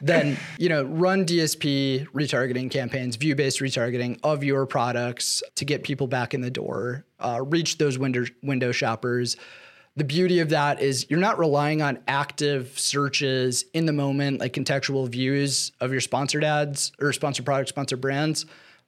then 0.06 0.36
you 0.58 0.68
know 0.68 0.84
run 0.84 1.24
DSP 1.24 2.06
retargeting 2.08 2.70
campaigns, 2.70 3.16
view-based 3.16 3.60
retargeting 3.60 4.18
of 4.22 4.44
your 4.44 4.66
products 4.66 5.42
to 5.56 5.64
get 5.64 5.82
people 5.82 6.06
back 6.06 6.34
in 6.34 6.40
the 6.40 6.50
door, 6.50 7.04
uh, 7.20 7.40
reach 7.44 7.78
those 7.78 7.98
window 7.98 8.24
window 8.42 8.72
shoppers. 8.72 9.36
The 9.96 10.04
beauty 10.04 10.40
of 10.40 10.50
that 10.50 10.82
is 10.82 11.06
you're 11.08 11.18
not 11.18 11.38
relying 11.38 11.80
on 11.80 11.98
active 12.06 12.78
searches 12.78 13.64
in 13.72 13.86
the 13.86 13.94
moment, 13.94 14.40
like 14.40 14.52
contextual 14.52 15.08
views 15.08 15.72
of 15.80 15.90
your 15.90 16.02
sponsored 16.02 16.44
ads 16.44 16.92
or 17.00 17.12
sponsored 17.14 17.46
products, 17.46 17.70
sponsored 17.70 18.00
brands 18.00 18.44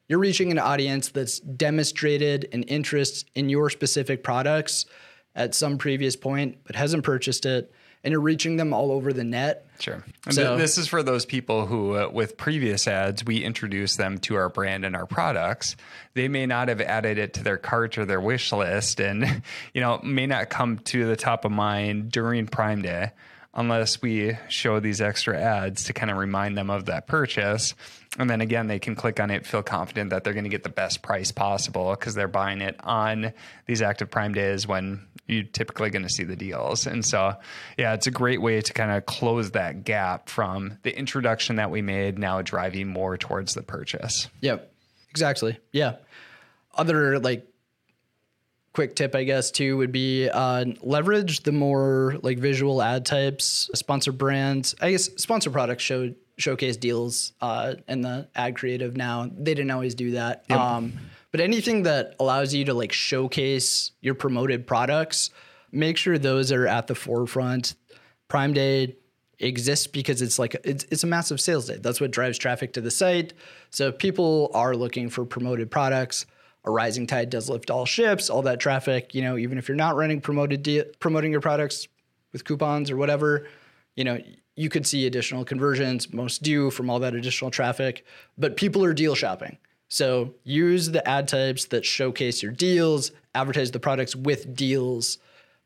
you're 0.08 0.18
reaching 0.18 0.50
an 0.50 0.58
audience 0.58 1.08
that's 1.08 1.38
demonstrated 1.38 2.48
an 2.52 2.62
interest 2.64 3.30
in 3.34 3.48
your 3.48 3.68
specific 3.70 4.24
products 4.24 4.86
at 5.34 5.54
some 5.54 5.78
previous 5.78 6.16
point 6.16 6.58
but 6.64 6.74
hasn't 6.74 7.04
purchased 7.04 7.46
it 7.46 7.70
and 8.04 8.12
you're 8.12 8.20
reaching 8.20 8.56
them 8.56 8.72
all 8.72 8.90
over 8.92 9.12
the 9.12 9.24
net 9.24 9.64
Sure. 9.80 10.04
And 10.26 10.34
So- 10.34 10.56
th- 10.56 10.58
this 10.58 10.78
is 10.78 10.88
for 10.88 11.02
those 11.02 11.24
people 11.24 11.66
who, 11.66 11.96
uh, 11.96 12.08
with 12.08 12.36
previous 12.36 12.88
ads, 12.88 13.24
we 13.24 13.44
introduce 13.44 13.96
them 13.96 14.18
to 14.18 14.34
our 14.34 14.48
brand 14.48 14.84
and 14.84 14.96
our 14.96 15.06
products. 15.06 15.76
They 16.14 16.28
may 16.28 16.46
not 16.46 16.68
have 16.68 16.80
added 16.80 17.18
it 17.18 17.34
to 17.34 17.44
their 17.44 17.58
cart 17.58 17.96
or 17.96 18.04
their 18.04 18.20
wish 18.20 18.52
list, 18.52 19.00
and 19.00 19.42
you 19.74 19.80
know 19.80 20.00
may 20.02 20.26
not 20.26 20.50
come 20.50 20.78
to 20.78 21.06
the 21.06 21.16
top 21.16 21.44
of 21.44 21.52
mind 21.52 22.10
during 22.10 22.46
Prime 22.46 22.82
Day 22.82 23.12
unless 23.54 24.02
we 24.02 24.36
show 24.48 24.78
these 24.78 25.00
extra 25.00 25.36
ads 25.38 25.84
to 25.84 25.92
kind 25.92 26.10
of 26.10 26.16
remind 26.16 26.56
them 26.56 26.70
of 26.70 26.86
that 26.86 27.06
purchase. 27.06 27.74
And 28.18 28.28
then 28.28 28.40
again, 28.40 28.66
they 28.66 28.80
can 28.80 28.96
click 28.96 29.20
on 29.20 29.30
it, 29.30 29.46
feel 29.46 29.62
confident 29.62 30.10
that 30.10 30.24
they're 30.24 30.32
going 30.32 30.44
to 30.44 30.50
get 30.50 30.64
the 30.64 30.68
best 30.68 31.02
price 31.02 31.30
possible 31.30 31.90
because 31.90 32.14
they're 32.14 32.26
buying 32.26 32.60
it 32.60 32.76
on 32.80 33.32
these 33.66 33.80
active 33.80 34.10
Prime 34.10 34.34
days 34.34 34.66
when 34.66 35.06
you're 35.28 35.44
typically 35.44 35.90
going 35.90 36.02
to 36.02 36.08
see 36.08 36.24
the 36.24 36.34
deals. 36.34 36.86
And 36.86 37.04
so, 37.04 37.34
yeah, 37.76 37.94
it's 37.94 38.08
a 38.08 38.10
great 38.10 38.42
way 38.42 38.60
to 38.60 38.72
kind 38.72 38.90
of 38.90 39.06
close 39.06 39.52
that 39.52 39.84
gap 39.84 40.28
from 40.28 40.78
the 40.82 40.96
introduction 40.96 41.56
that 41.56 41.70
we 41.70 41.80
made 41.80 42.18
now 42.18 42.42
driving 42.42 42.88
more 42.88 43.16
towards 43.16 43.54
the 43.54 43.62
purchase. 43.62 44.26
Yep, 44.40 44.72
exactly. 45.10 45.58
Yeah. 45.70 45.96
Other 46.74 47.20
like 47.20 47.46
quick 48.72 48.96
tip, 48.96 49.14
I 49.14 49.24
guess, 49.24 49.50
too, 49.50 49.76
would 49.76 49.92
be 49.92 50.28
uh, 50.28 50.64
leverage 50.82 51.42
the 51.42 51.52
more 51.52 52.16
like 52.22 52.38
visual 52.38 52.82
ad 52.82 53.04
types, 53.06 53.70
sponsor 53.74 54.12
brands. 54.12 54.74
I 54.80 54.92
guess 54.92 55.04
sponsor 55.16 55.50
products 55.50 55.82
show 55.84 56.14
showcase 56.38 56.76
deals 56.76 57.32
uh, 57.40 57.74
in 57.88 58.00
the 58.00 58.28
ad 58.34 58.56
creative 58.56 58.96
now. 58.96 59.28
They 59.36 59.54
didn't 59.54 59.70
always 59.70 59.94
do 59.94 60.12
that. 60.12 60.50
Um, 60.50 60.92
but 61.30 61.40
anything 61.40 61.82
that 61.82 62.14
allows 62.18 62.54
you 62.54 62.64
to 62.64 62.74
like 62.74 62.92
showcase 62.92 63.90
your 64.00 64.14
promoted 64.14 64.66
products, 64.66 65.30
make 65.72 65.96
sure 65.96 66.16
those 66.16 66.50
are 66.52 66.66
at 66.66 66.86
the 66.86 66.94
forefront. 66.94 67.74
Prime 68.28 68.52
Day 68.52 68.96
exists 69.38 69.86
because 69.86 70.22
it's 70.22 70.38
like 70.38 70.56
it's, 70.64 70.84
it's 70.90 71.04
a 71.04 71.06
massive 71.06 71.40
sales 71.40 71.66
day. 71.66 71.76
That's 71.76 72.00
what 72.00 72.10
drives 72.10 72.38
traffic 72.38 72.72
to 72.74 72.80
the 72.80 72.90
site. 72.90 73.34
So 73.70 73.88
if 73.88 73.98
people 73.98 74.50
are 74.54 74.74
looking 74.74 75.10
for 75.10 75.24
promoted 75.24 75.70
products. 75.70 76.26
A 76.64 76.70
rising 76.70 77.06
tide 77.06 77.30
does 77.30 77.48
lift 77.48 77.70
all 77.70 77.86
ships. 77.86 78.28
All 78.28 78.42
that 78.42 78.60
traffic, 78.60 79.14
you 79.14 79.22
know, 79.22 79.38
even 79.38 79.56
if 79.56 79.68
you're 79.68 79.76
not 79.76 79.96
running 79.96 80.20
promoted 80.20 80.62
de- 80.62 80.84
promoting 80.98 81.30
your 81.32 81.40
products 81.40 81.88
with 82.32 82.44
coupons 82.44 82.90
or 82.90 82.96
whatever, 82.96 83.46
you 83.94 84.04
know, 84.04 84.18
you 84.58 84.68
could 84.68 84.86
see 84.86 85.06
additional 85.06 85.44
conversions. 85.44 86.12
Most 86.12 86.42
do 86.42 86.70
from 86.70 86.90
all 86.90 86.98
that 86.98 87.14
additional 87.14 87.50
traffic, 87.50 88.04
but 88.36 88.56
people 88.56 88.84
are 88.84 88.92
deal 88.92 89.14
shopping. 89.14 89.56
So 89.86 90.34
use 90.42 90.90
the 90.90 91.06
ad 91.08 91.28
types 91.28 91.66
that 91.66 91.84
showcase 91.84 92.42
your 92.42 92.52
deals, 92.52 93.12
advertise 93.34 93.70
the 93.70 93.78
products 93.78 94.16
with 94.16 94.56
deals 94.56 95.18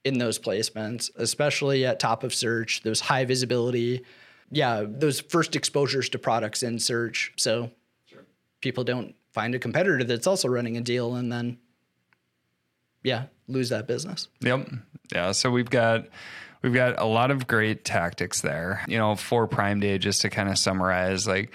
in 0.05 0.19
those 0.19 0.39
placements, 0.39 1.11
especially 1.17 1.87
at 1.87 2.01
top 2.01 2.23
of 2.23 2.35
search, 2.35 2.83
those 2.83 3.01
high 3.01 3.25
visibility, 3.25 4.05
yeah, 4.51 4.85
those 4.87 5.21
first 5.21 5.57
exposures 5.57 6.11
to 6.11 6.19
products 6.19 6.63
in 6.63 6.79
search. 6.79 7.33
So 7.37 7.71
people 8.61 8.85
don't 8.85 9.15
find 9.33 9.55
a 9.55 9.59
competitor 9.59 10.05
that's 10.05 10.27
also 10.27 10.49
running 10.49 10.77
a 10.77 10.83
deal 10.83 11.15
and 11.15 11.33
then, 11.33 11.57
yeah, 13.03 13.25
lose 13.49 13.71
that 13.71 13.87
business. 13.87 14.29
Yep. 14.41 14.69
Yeah. 15.15 15.33
So 15.33 15.51
we've 15.51 15.71
got 15.71 16.07
we've 16.63 16.75
got 16.75 17.01
a 17.01 17.05
lot 17.05 17.31
of 17.31 17.47
great 17.47 17.85
tactics 17.85 18.41
there. 18.41 18.83
You 18.89 18.99
know, 18.99 19.15
for 19.15 19.47
Prime 19.47 19.81
Day, 19.81 19.99
just 19.99 20.23
to 20.23 20.31
kind 20.31 20.49
of 20.49 20.59
summarize, 20.59 21.27
like 21.27 21.53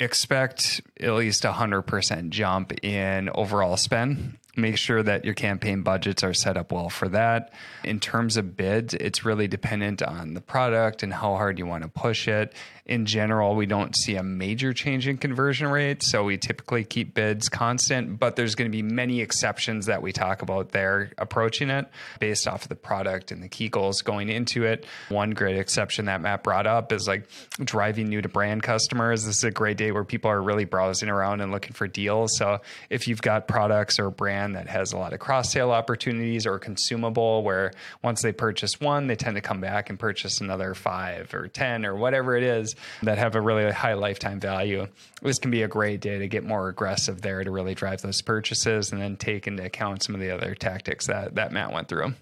expect 0.00 0.80
at 1.00 1.12
least 1.12 1.44
a 1.44 1.52
hundred 1.52 1.82
percent 1.82 2.30
jump 2.30 2.72
in 2.84 3.30
overall 3.34 3.76
spend. 3.76 4.38
Make 4.56 4.78
sure 4.78 5.02
that 5.02 5.24
your 5.24 5.34
campaign 5.34 5.82
budgets 5.82 6.22
are 6.22 6.34
set 6.34 6.56
up 6.56 6.70
well 6.70 6.88
for 6.88 7.08
that. 7.08 7.52
In 7.82 7.98
terms 7.98 8.36
of 8.36 8.56
bids, 8.56 8.94
it's 8.94 9.24
really 9.24 9.48
dependent 9.48 10.00
on 10.00 10.34
the 10.34 10.40
product 10.40 11.02
and 11.02 11.12
how 11.12 11.34
hard 11.34 11.58
you 11.58 11.66
want 11.66 11.82
to 11.82 11.88
push 11.88 12.28
it. 12.28 12.52
In 12.86 13.06
general, 13.06 13.54
we 13.54 13.64
don't 13.64 13.96
see 13.96 14.16
a 14.16 14.22
major 14.22 14.74
change 14.74 15.08
in 15.08 15.16
conversion 15.16 15.68
rates, 15.68 16.10
so 16.10 16.22
we 16.22 16.36
typically 16.36 16.84
keep 16.84 17.14
bids 17.14 17.48
constant, 17.48 18.18
but 18.18 18.36
there's 18.36 18.54
going 18.54 18.70
to 18.70 18.76
be 18.76 18.82
many 18.82 19.22
exceptions 19.22 19.86
that 19.86 20.02
we 20.02 20.12
talk 20.12 20.42
about 20.42 20.72
there 20.72 21.10
approaching 21.16 21.70
it 21.70 21.88
based 22.20 22.46
off 22.46 22.64
of 22.64 22.68
the 22.68 22.74
product 22.74 23.32
and 23.32 23.42
the 23.42 23.48
key 23.48 23.70
goals 23.70 24.02
going 24.02 24.28
into 24.28 24.64
it. 24.64 24.84
One 25.08 25.30
great 25.30 25.56
exception 25.56 26.04
that 26.06 26.20
Matt 26.20 26.42
brought 26.42 26.66
up 26.66 26.92
is 26.92 27.08
like 27.08 27.26
driving 27.58 28.10
new 28.10 28.20
to 28.20 28.28
brand 28.28 28.62
customers. 28.62 29.24
This 29.24 29.38
is 29.38 29.44
a 29.44 29.50
great 29.50 29.78
day 29.78 29.90
where 29.90 30.04
people 30.04 30.30
are 30.30 30.42
really 30.42 30.66
browsing 30.66 31.08
around 31.08 31.40
and 31.40 31.50
looking 31.50 31.72
for 31.72 31.88
deals. 31.88 32.36
So 32.36 32.60
if 32.90 33.08
you've 33.08 33.22
got 33.22 33.48
products 33.48 33.98
or 33.98 34.08
a 34.08 34.12
brand 34.12 34.56
that 34.56 34.68
has 34.68 34.92
a 34.92 34.98
lot 34.98 35.14
of 35.14 35.20
cross 35.20 35.50
sale 35.50 35.70
opportunities 35.70 36.46
or 36.46 36.58
consumable 36.58 37.42
where 37.44 37.72
once 38.02 38.20
they 38.20 38.32
purchase 38.32 38.78
one, 38.78 39.06
they 39.06 39.16
tend 39.16 39.36
to 39.36 39.40
come 39.40 39.62
back 39.62 39.88
and 39.88 39.98
purchase 39.98 40.42
another 40.42 40.74
five 40.74 41.32
or 41.32 41.48
10 41.48 41.86
or 41.86 41.96
whatever 41.96 42.36
it 42.36 42.42
is 42.42 42.73
that 43.02 43.18
have 43.18 43.34
a 43.34 43.40
really 43.40 43.70
high 43.70 43.94
lifetime 43.94 44.40
value. 44.40 44.86
This 45.22 45.38
can 45.38 45.50
be 45.50 45.62
a 45.62 45.68
great 45.68 46.00
day 46.00 46.18
to 46.18 46.28
get 46.28 46.44
more 46.44 46.68
aggressive 46.68 47.20
there 47.22 47.44
to 47.44 47.50
really 47.50 47.74
drive 47.74 48.02
those 48.02 48.22
purchases 48.22 48.92
and 48.92 49.00
then 49.00 49.16
take 49.16 49.46
into 49.46 49.64
account 49.64 50.02
some 50.02 50.14
of 50.14 50.20
the 50.20 50.30
other 50.30 50.54
tactics 50.54 51.06
that, 51.06 51.34
that 51.34 51.52
Matt 51.52 51.72
went 51.72 51.88
through. 51.88 52.14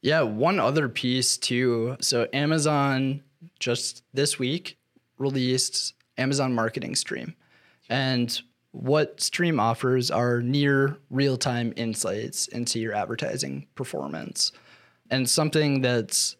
Yeah, 0.00 0.22
one 0.22 0.60
other 0.60 0.88
piece 0.88 1.36
too. 1.36 1.96
So 2.00 2.28
Amazon 2.32 3.22
just 3.58 4.04
this 4.14 4.38
week 4.38 4.78
released 5.18 5.94
Amazon 6.16 6.54
Marketing 6.54 6.94
Stream. 6.94 7.34
And 7.88 8.40
what 8.70 9.20
Stream 9.20 9.58
offers 9.58 10.10
are 10.10 10.40
near 10.42 10.98
real-time 11.10 11.72
insights 11.76 12.46
into 12.48 12.78
your 12.78 12.94
advertising 12.94 13.66
performance. 13.74 14.52
And 15.10 15.28
something 15.28 15.80
that's 15.80 16.36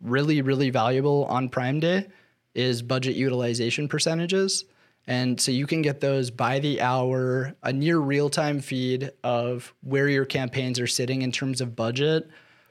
really 0.00 0.42
really 0.42 0.70
valuable 0.70 1.24
on 1.26 1.48
Prime 1.48 1.80
Day 1.80 2.06
is 2.58 2.82
budget 2.82 3.14
utilization 3.14 3.88
percentages. 3.88 4.64
And 5.06 5.40
so 5.40 5.52
you 5.52 5.66
can 5.66 5.80
get 5.80 6.00
those 6.00 6.30
by 6.30 6.58
the 6.58 6.80
hour, 6.80 7.54
a 7.62 7.72
near 7.72 7.98
real 7.98 8.28
time 8.28 8.60
feed 8.60 9.12
of 9.22 9.72
where 9.82 10.08
your 10.08 10.26
campaigns 10.26 10.80
are 10.80 10.86
sitting 10.86 11.22
in 11.22 11.32
terms 11.32 11.60
of 11.60 11.76
budget. 11.76 12.28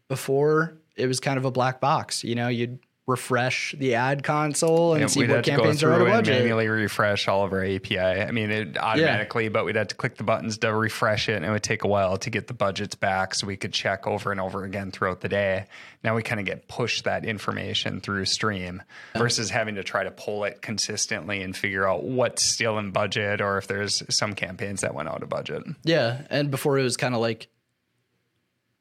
Before 0.09 0.77
it 0.97 1.07
was 1.07 1.19
kind 1.19 1.37
of 1.37 1.45
a 1.45 1.51
black 1.51 1.79
box. 1.79 2.23
You 2.23 2.35
know, 2.35 2.47
you'd 2.47 2.79
refresh 3.07 3.73
the 3.77 3.95
ad 3.95 4.21
console 4.21 4.91
and 4.91 4.99
Yeah, 5.01 5.07
see 5.07 5.21
what 5.21 5.29
have 5.29 5.45
to 5.45 5.51
go 5.51 5.57
campaigns 5.57 5.81
are 5.81 5.93
out 5.93 6.01
of 6.01 6.07
and 6.07 6.17
budget. 6.17 6.39
manually 6.39 6.67
refresh 6.67 7.29
all 7.29 7.45
of 7.45 7.53
our 7.53 7.63
API. 7.63 7.97
I 7.97 8.31
mean, 8.31 8.51
it 8.51 8.77
automatically, 8.77 9.47
but 9.47 9.63
we'd 9.63 9.77
have 9.77 9.87
to 9.87 9.95
click 9.95 10.17
the 10.17 10.25
buttons 10.25 10.57
to 10.57 10.73
refresh 10.73 11.29
it, 11.29 11.37
and 11.37 11.45
it 11.45 11.49
would 11.49 11.63
take 11.63 11.85
a 11.85 11.87
while 11.87 12.17
to 12.17 12.29
get 12.29 12.47
the 12.47 12.53
budgets 12.53 12.95
back, 12.95 13.33
so 13.33 13.47
we 13.47 13.55
could 13.55 13.71
check 13.71 14.05
over 14.05 14.33
and 14.33 14.41
over 14.41 14.65
again 14.65 14.91
throughout 14.91 15.21
the 15.21 15.29
day. 15.29 15.67
Now 16.03 16.15
we 16.15 16.21
kind 16.21 16.41
of 16.41 16.45
get 16.45 16.67
pushed 16.67 17.05
that 17.05 17.23
information 17.23 18.01
through 18.01 18.25
Stream 18.25 18.83
versus 19.15 19.49
having 19.49 19.75
to 19.75 19.83
try 19.83 20.03
to 20.03 20.11
pull 20.11 20.43
it 20.43 20.61
consistently 20.61 21.41
and 21.41 21.55
figure 21.55 21.87
out 21.87 22.03
what's 22.03 22.43
still 22.43 22.77
in 22.77 22.91
budget, 22.91 23.39
or 23.39 23.57
if 23.57 23.67
there's 23.67 24.03
some 24.13 24.35
campaigns 24.35 24.81
that 24.81 24.93
went 24.93 25.07
out 25.07 25.23
of 25.23 25.29
budget. 25.29 25.63
Yeah, 25.85 26.23
and 26.29 26.51
before 26.51 26.77
it 26.77 26.83
was 26.83 26.97
kind 26.97 27.15
of 27.15 27.21
like 27.21 27.47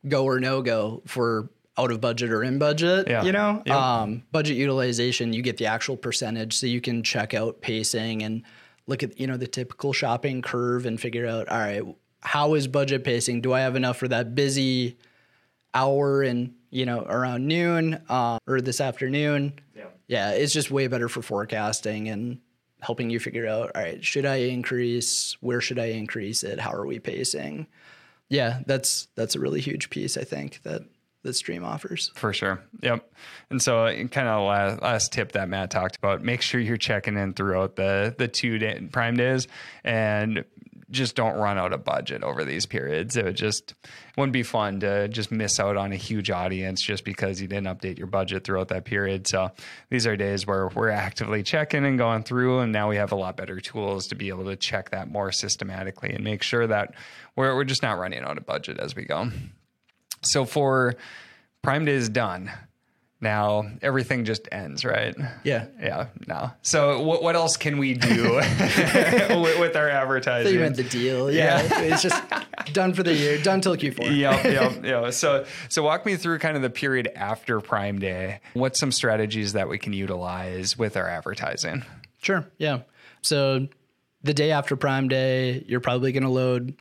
go 0.08 0.24
or 0.24 0.40
no 0.40 0.62
go 0.62 1.02
for 1.06 1.48
out 1.78 1.90
of 1.90 2.00
budget 2.00 2.30
or 2.30 2.42
in 2.42 2.58
budget. 2.58 3.06
Yeah. 3.08 3.22
You 3.24 3.32
know, 3.32 3.62
Yep. 3.66 3.76
um, 3.76 4.22
budget 4.32 4.56
utilization, 4.56 5.32
you 5.32 5.42
get 5.42 5.56
the 5.58 5.66
actual 5.66 5.96
percentage, 5.96 6.54
so 6.56 6.66
you 6.66 6.80
can 6.80 7.02
check 7.02 7.34
out 7.34 7.60
pacing 7.60 8.22
and 8.22 8.42
look 8.86 9.02
at 9.02 9.18
you 9.20 9.26
know 9.26 9.36
the 9.36 9.46
typical 9.46 9.92
shopping 9.92 10.42
curve 10.42 10.86
and 10.86 11.00
figure 11.00 11.26
out 11.26 11.48
all 11.48 11.58
right, 11.58 11.82
how 12.20 12.54
is 12.54 12.66
budget 12.68 13.04
pacing? 13.04 13.40
Do 13.40 13.52
I 13.52 13.60
have 13.60 13.76
enough 13.76 13.96
for 13.98 14.08
that 14.08 14.34
busy 14.34 14.96
hour 15.74 16.22
and 16.22 16.54
you 16.70 16.86
know 16.86 17.02
around 17.02 17.46
noon 17.46 18.00
uh, 18.08 18.38
or 18.46 18.60
this 18.60 18.80
afternoon? 18.80 19.52
Yeah. 19.76 19.84
yeah, 20.08 20.30
it's 20.32 20.52
just 20.52 20.70
way 20.70 20.86
better 20.86 21.08
for 21.08 21.22
forecasting 21.22 22.08
and 22.08 22.38
helping 22.80 23.10
you 23.10 23.18
figure 23.18 23.46
out, 23.46 23.72
all 23.74 23.82
right, 23.82 24.04
should 24.04 24.26
I 24.26 24.36
increase? 24.36 25.36
Where 25.40 25.60
should 25.60 25.78
I 25.78 25.86
increase 25.86 26.42
it? 26.44 26.60
How 26.60 26.72
are 26.72 26.86
we 26.86 26.98
pacing? 26.98 27.66
Yeah, 28.28 28.60
that's 28.66 29.08
that's 29.16 29.34
a 29.34 29.40
really 29.40 29.60
huge 29.60 29.90
piece 29.90 30.16
I 30.16 30.24
think 30.24 30.60
that 30.62 30.82
that 31.26 31.34
Stream 31.34 31.64
offers. 31.64 32.10
For 32.14 32.32
sure. 32.32 32.60
Yep. 32.80 33.08
And 33.50 33.60
so, 33.60 33.86
uh, 33.86 34.04
kind 34.08 34.28
of 34.28 34.46
last, 34.46 34.82
last 34.82 35.12
tip 35.12 35.32
that 35.32 35.48
Matt 35.48 35.70
talked 35.70 35.96
about: 35.96 36.22
make 36.22 36.40
sure 36.40 36.60
you're 36.60 36.76
checking 36.76 37.16
in 37.16 37.34
throughout 37.34 37.76
the 37.76 38.14
the 38.16 38.28
two 38.28 38.58
day, 38.58 38.80
prime 38.90 39.16
days, 39.16 39.46
and 39.84 40.44
just 40.90 41.16
don't 41.16 41.36
run 41.36 41.58
out 41.58 41.72
of 41.72 41.84
budget 41.84 42.22
over 42.22 42.44
these 42.44 42.64
periods. 42.64 43.16
It 43.16 43.24
would 43.24 43.36
just 43.36 43.74
wouldn't 44.16 44.32
be 44.32 44.44
fun 44.44 44.80
to 44.80 45.08
just 45.08 45.32
miss 45.32 45.58
out 45.58 45.76
on 45.76 45.92
a 45.92 45.96
huge 45.96 46.30
audience 46.30 46.80
just 46.80 47.04
because 47.04 47.40
you 47.40 47.48
didn't 47.48 47.66
update 47.66 47.98
your 47.98 48.06
budget 48.06 48.44
throughout 48.44 48.68
that 48.68 48.84
period. 48.84 49.26
So 49.26 49.50
these 49.90 50.06
are 50.06 50.16
days 50.16 50.46
where 50.46 50.68
we're 50.68 50.90
actively 50.90 51.42
checking 51.42 51.84
and 51.84 51.98
going 51.98 52.22
through, 52.22 52.60
and 52.60 52.72
now 52.72 52.88
we 52.88 52.96
have 52.96 53.12
a 53.12 53.16
lot 53.16 53.36
better 53.36 53.60
tools 53.60 54.06
to 54.08 54.14
be 54.14 54.28
able 54.28 54.44
to 54.44 54.56
check 54.56 54.90
that 54.90 55.08
more 55.10 55.32
systematically 55.32 56.12
and 56.12 56.22
make 56.22 56.42
sure 56.42 56.66
that 56.66 56.94
we're 57.34 57.54
we're 57.54 57.64
just 57.64 57.82
not 57.82 57.98
running 57.98 58.22
out 58.22 58.38
of 58.38 58.46
budget 58.46 58.78
as 58.78 58.94
we 58.94 59.04
go. 59.04 59.30
So 60.30 60.44
for 60.44 60.96
Prime 61.62 61.84
Day 61.84 61.92
is 61.94 62.08
done. 62.08 62.50
Now 63.18 63.64
everything 63.80 64.26
just 64.26 64.46
ends, 64.52 64.84
right? 64.84 65.16
Yeah. 65.42 65.66
Yeah. 65.80 66.08
No. 66.26 66.50
So 66.60 67.00
what 67.02 67.22
what 67.22 67.34
else 67.34 67.56
can 67.56 67.78
we 67.78 67.94
do 67.94 68.34
with, 68.34 69.58
with 69.58 69.76
our 69.76 69.88
So 69.88 69.94
advertising? 69.96 70.52
you 70.52 70.60
meant 70.60 70.76
the 70.76 70.82
deal. 70.84 71.30
Yeah. 71.30 71.62
it's 71.62 72.02
just 72.02 72.22
done 72.74 72.92
for 72.92 73.02
the 73.02 73.14
year, 73.14 73.38
done 73.42 73.62
till 73.62 73.74
Q4. 73.74 74.16
yep, 74.18 74.44
yep, 74.44 74.84
yep. 74.84 75.12
So, 75.14 75.46
so 75.70 75.82
walk 75.82 76.04
me 76.04 76.16
through 76.16 76.40
kind 76.40 76.56
of 76.56 76.62
the 76.62 76.68
period 76.70 77.08
after 77.16 77.60
Prime 77.60 77.98
Day. 77.98 78.40
What's 78.52 78.78
some 78.78 78.92
strategies 78.92 79.54
that 79.54 79.68
we 79.68 79.78
can 79.78 79.94
utilize 79.94 80.76
with 80.76 80.96
our 80.96 81.08
advertising? 81.08 81.84
Sure. 82.20 82.46
Yeah. 82.58 82.80
So 83.22 83.66
the 84.22 84.34
day 84.34 84.50
after 84.52 84.76
Prime 84.76 85.08
Day, 85.08 85.64
you're 85.66 85.80
probably 85.80 86.12
going 86.12 86.24
to 86.24 86.28
load 86.28 86.74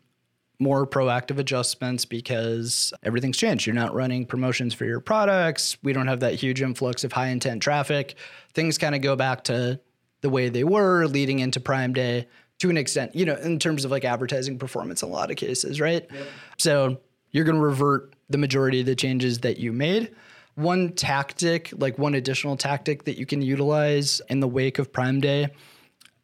more 0.59 0.87
proactive 0.87 1.37
adjustments 1.37 2.05
because 2.05 2.93
everything's 3.03 3.37
changed. 3.37 3.65
You're 3.65 3.75
not 3.75 3.93
running 3.93 4.25
promotions 4.25 4.73
for 4.73 4.85
your 4.85 4.99
products. 4.99 5.77
We 5.83 5.93
don't 5.93 6.07
have 6.07 6.21
that 6.21 6.35
huge 6.35 6.61
influx 6.61 7.03
of 7.03 7.11
high 7.11 7.27
intent 7.27 7.61
traffic. 7.61 8.15
Things 8.53 8.77
kind 8.77 8.95
of 8.95 9.01
go 9.01 9.15
back 9.15 9.43
to 9.45 9.79
the 10.21 10.29
way 10.29 10.49
they 10.49 10.63
were 10.63 11.05
leading 11.07 11.39
into 11.39 11.59
Prime 11.59 11.93
Day 11.93 12.27
to 12.59 12.69
an 12.69 12.77
extent, 12.77 13.13
you 13.15 13.25
know, 13.25 13.35
in 13.35 13.59
terms 13.59 13.83
of 13.83 13.91
like 13.91 14.05
advertising 14.05 14.57
performance 14.57 15.03
in 15.03 15.09
a 15.09 15.11
lot 15.11 15.29
of 15.29 15.37
cases, 15.37 15.81
right? 15.81 16.09
So 16.57 16.99
you're 17.31 17.43
going 17.43 17.57
to 17.57 17.61
revert 17.61 18.15
the 18.29 18.37
majority 18.37 18.79
of 18.79 18.85
the 18.85 18.95
changes 18.95 19.39
that 19.39 19.57
you 19.57 19.73
made. 19.73 20.15
One 20.55 20.93
tactic, 20.93 21.73
like 21.77 21.99
one 21.99 22.15
additional 22.15 22.55
tactic 22.55 23.03
that 23.03 23.19
you 23.19 23.25
can 23.25 23.41
utilize 23.41 24.21
in 24.29 24.39
the 24.39 24.47
wake 24.47 24.79
of 24.79 24.93
Prime 24.93 25.19
Day, 25.19 25.49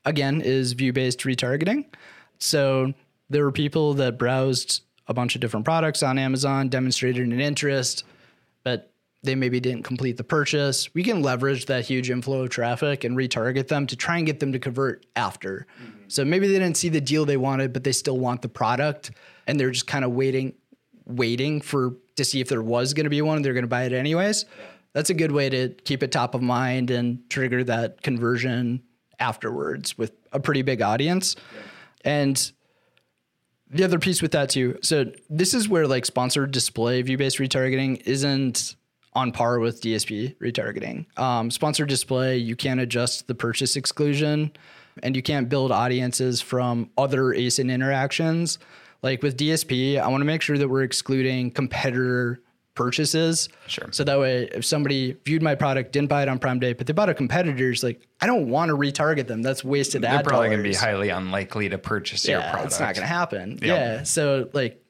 again, 0.06 0.39
is 0.39 0.72
view 0.72 0.94
based 0.94 1.20
retargeting. 1.20 1.86
So 2.39 2.94
there 3.32 3.44
were 3.44 3.52
people 3.52 3.94
that 3.96 4.17
browsed 4.17 4.84
a 5.08 5.13
bunch 5.13 5.36
of 5.36 5.41
different 5.41 5.65
products 5.65 6.04
on 6.04 6.17
Amazon, 6.17 6.70
demonstrated 6.70 7.28
an 7.28 7.39
interest, 7.39 8.04
but 8.63 8.91
they 9.24 9.36
maybe 9.36 9.60
didn't 9.60 9.84
complete 9.84 10.17
the 10.17 10.24
purchase. 10.24 10.94
We 10.94 11.04
can 11.04 11.22
leverage 11.22 11.67
that 11.67 11.86
huge 11.86 12.10
inflow 12.10 12.44
of 12.44 12.50
traffic 12.50 13.04
and 13.04 13.15
retarget 13.15 13.67
them 13.67 13.88
to 13.88 13.96
try 13.96 14.17
and 14.17 14.26
get 14.26 14.39
them 14.39 14.52
to 14.52 14.60
convert 14.60 15.06
after. 15.15 15.67
Mm-hmm. 15.82 16.04
So 16.08 16.26
maybe 16.26 16.48
they 16.48 16.60
didn't 16.60 16.78
see 16.78 16.89
the 16.89 17.02
deal 17.02 17.26
they 17.26 17.38
wanted, 17.38 17.72
but 17.72 17.84
they 17.84 17.91
still 17.91 18.17
want 18.17 18.41
the 18.41 18.50
product 18.50 19.12
and 19.48 19.60
they're 19.60 19.72
just 19.72 19.88
kind 19.88 20.06
of 20.06 20.12
waiting 20.12 20.54
waiting 21.06 21.60
for 21.62 21.96
to 22.15 22.24
see 22.24 22.39
if 22.39 22.48
there 22.48 22.62
was 22.62 22.94
going 22.94 23.04
to 23.04 23.10
be 23.10 23.22
one 23.22 23.36
and 23.36 23.44
they're 23.46 23.54
going 23.54 23.63
to 23.63 23.67
buy 23.67 23.84
it 23.84 23.91
anyways. 23.91 24.46
That's 24.94 25.10
a 25.10 25.13
good 25.13 25.32
way 25.32 25.50
to 25.50 25.70
keep 25.70 26.04
it 26.04 26.12
top 26.12 26.36
of 26.36 26.41
mind 26.41 26.91
and 26.91 27.28
trigger 27.30 27.63
that 27.65 28.02
conversion 28.02 28.82
afterwards 29.20 29.98
with 29.98 30.13
a 30.32 30.39
pretty 30.39 30.62
big 30.62 30.82
audience. 30.82 31.36
And 32.04 32.52
the 33.71 33.84
other 33.84 33.99
piece 33.99 34.21
with 34.21 34.31
that 34.31 34.49
too. 34.49 34.77
So 34.81 35.05
this 35.29 35.53
is 35.53 35.69
where 35.69 35.88
like 35.88 36.05
sponsored 36.05 36.51
display 36.51 37.01
view-based 37.01 37.38
retargeting 37.38 38.01
isn't 38.05 38.75
on 39.13 39.31
par 39.31 39.60
with 39.60 39.81
DSP 39.81 40.36
retargeting. 40.38 41.05
Um, 41.17 41.51
sponsored 41.51 41.89
display, 41.89 42.38
you 42.38 42.55
can't 42.55 42.79
adjust 42.79 43.27
the 43.27 43.36
purchase 43.36 43.75
exclusion, 43.75 44.51
and 45.03 45.15
you 45.15 45.21
can't 45.21 45.49
build 45.49 45.71
audiences 45.71 46.41
from 46.41 46.89
other 46.97 47.23
ASIN 47.23 47.71
interactions. 47.71 48.60
Like 49.01 49.23
with 49.23 49.38
DSP, 49.38 49.99
I 49.99 50.07
want 50.07 50.21
to 50.21 50.25
make 50.25 50.41
sure 50.41 50.57
that 50.57 50.67
we're 50.67 50.84
excluding 50.84 51.51
competitor 51.51 52.41
purchases. 52.75 53.49
Sure. 53.67 53.89
So 53.91 54.03
that 54.03 54.19
way, 54.19 54.49
if 54.53 54.65
somebody 54.65 55.17
viewed 55.25 55.41
my 55.41 55.55
product, 55.55 55.91
didn't 55.91 56.10
buy 56.10 56.23
it 56.23 56.29
on 56.29 56.39
Prime 56.39 56.60
Day, 56.60 56.73
but 56.73 56.88
they 56.88 56.93
bought 56.93 57.10
a 57.10 57.13
competitor's, 57.13 57.84
like 57.84 58.07
I 58.21 58.27
don't 58.27 58.49
want 58.49 58.69
to 58.69 58.77
retarget 58.77 59.27
them. 59.27 59.41
That's 59.41 59.63
wasted 59.63 60.03
They're 60.03 60.12
ad 60.12 60.25
probably 60.25 60.49
going 60.49 60.63
to 60.63 60.69
be 60.69 60.75
highly 60.75 61.10
unlikely 61.10 61.69
to 61.69 61.77
purchase 61.77 62.27
your 62.27 62.41
product. 62.41 62.65
it's 62.65 62.79
not 62.79 62.95
going 62.95 63.07
to 63.07 63.13
happen. 63.13 63.60
Yeah. 63.62 63.67
Yeah. 63.67 64.03
So 64.03 64.49
like 64.53 64.84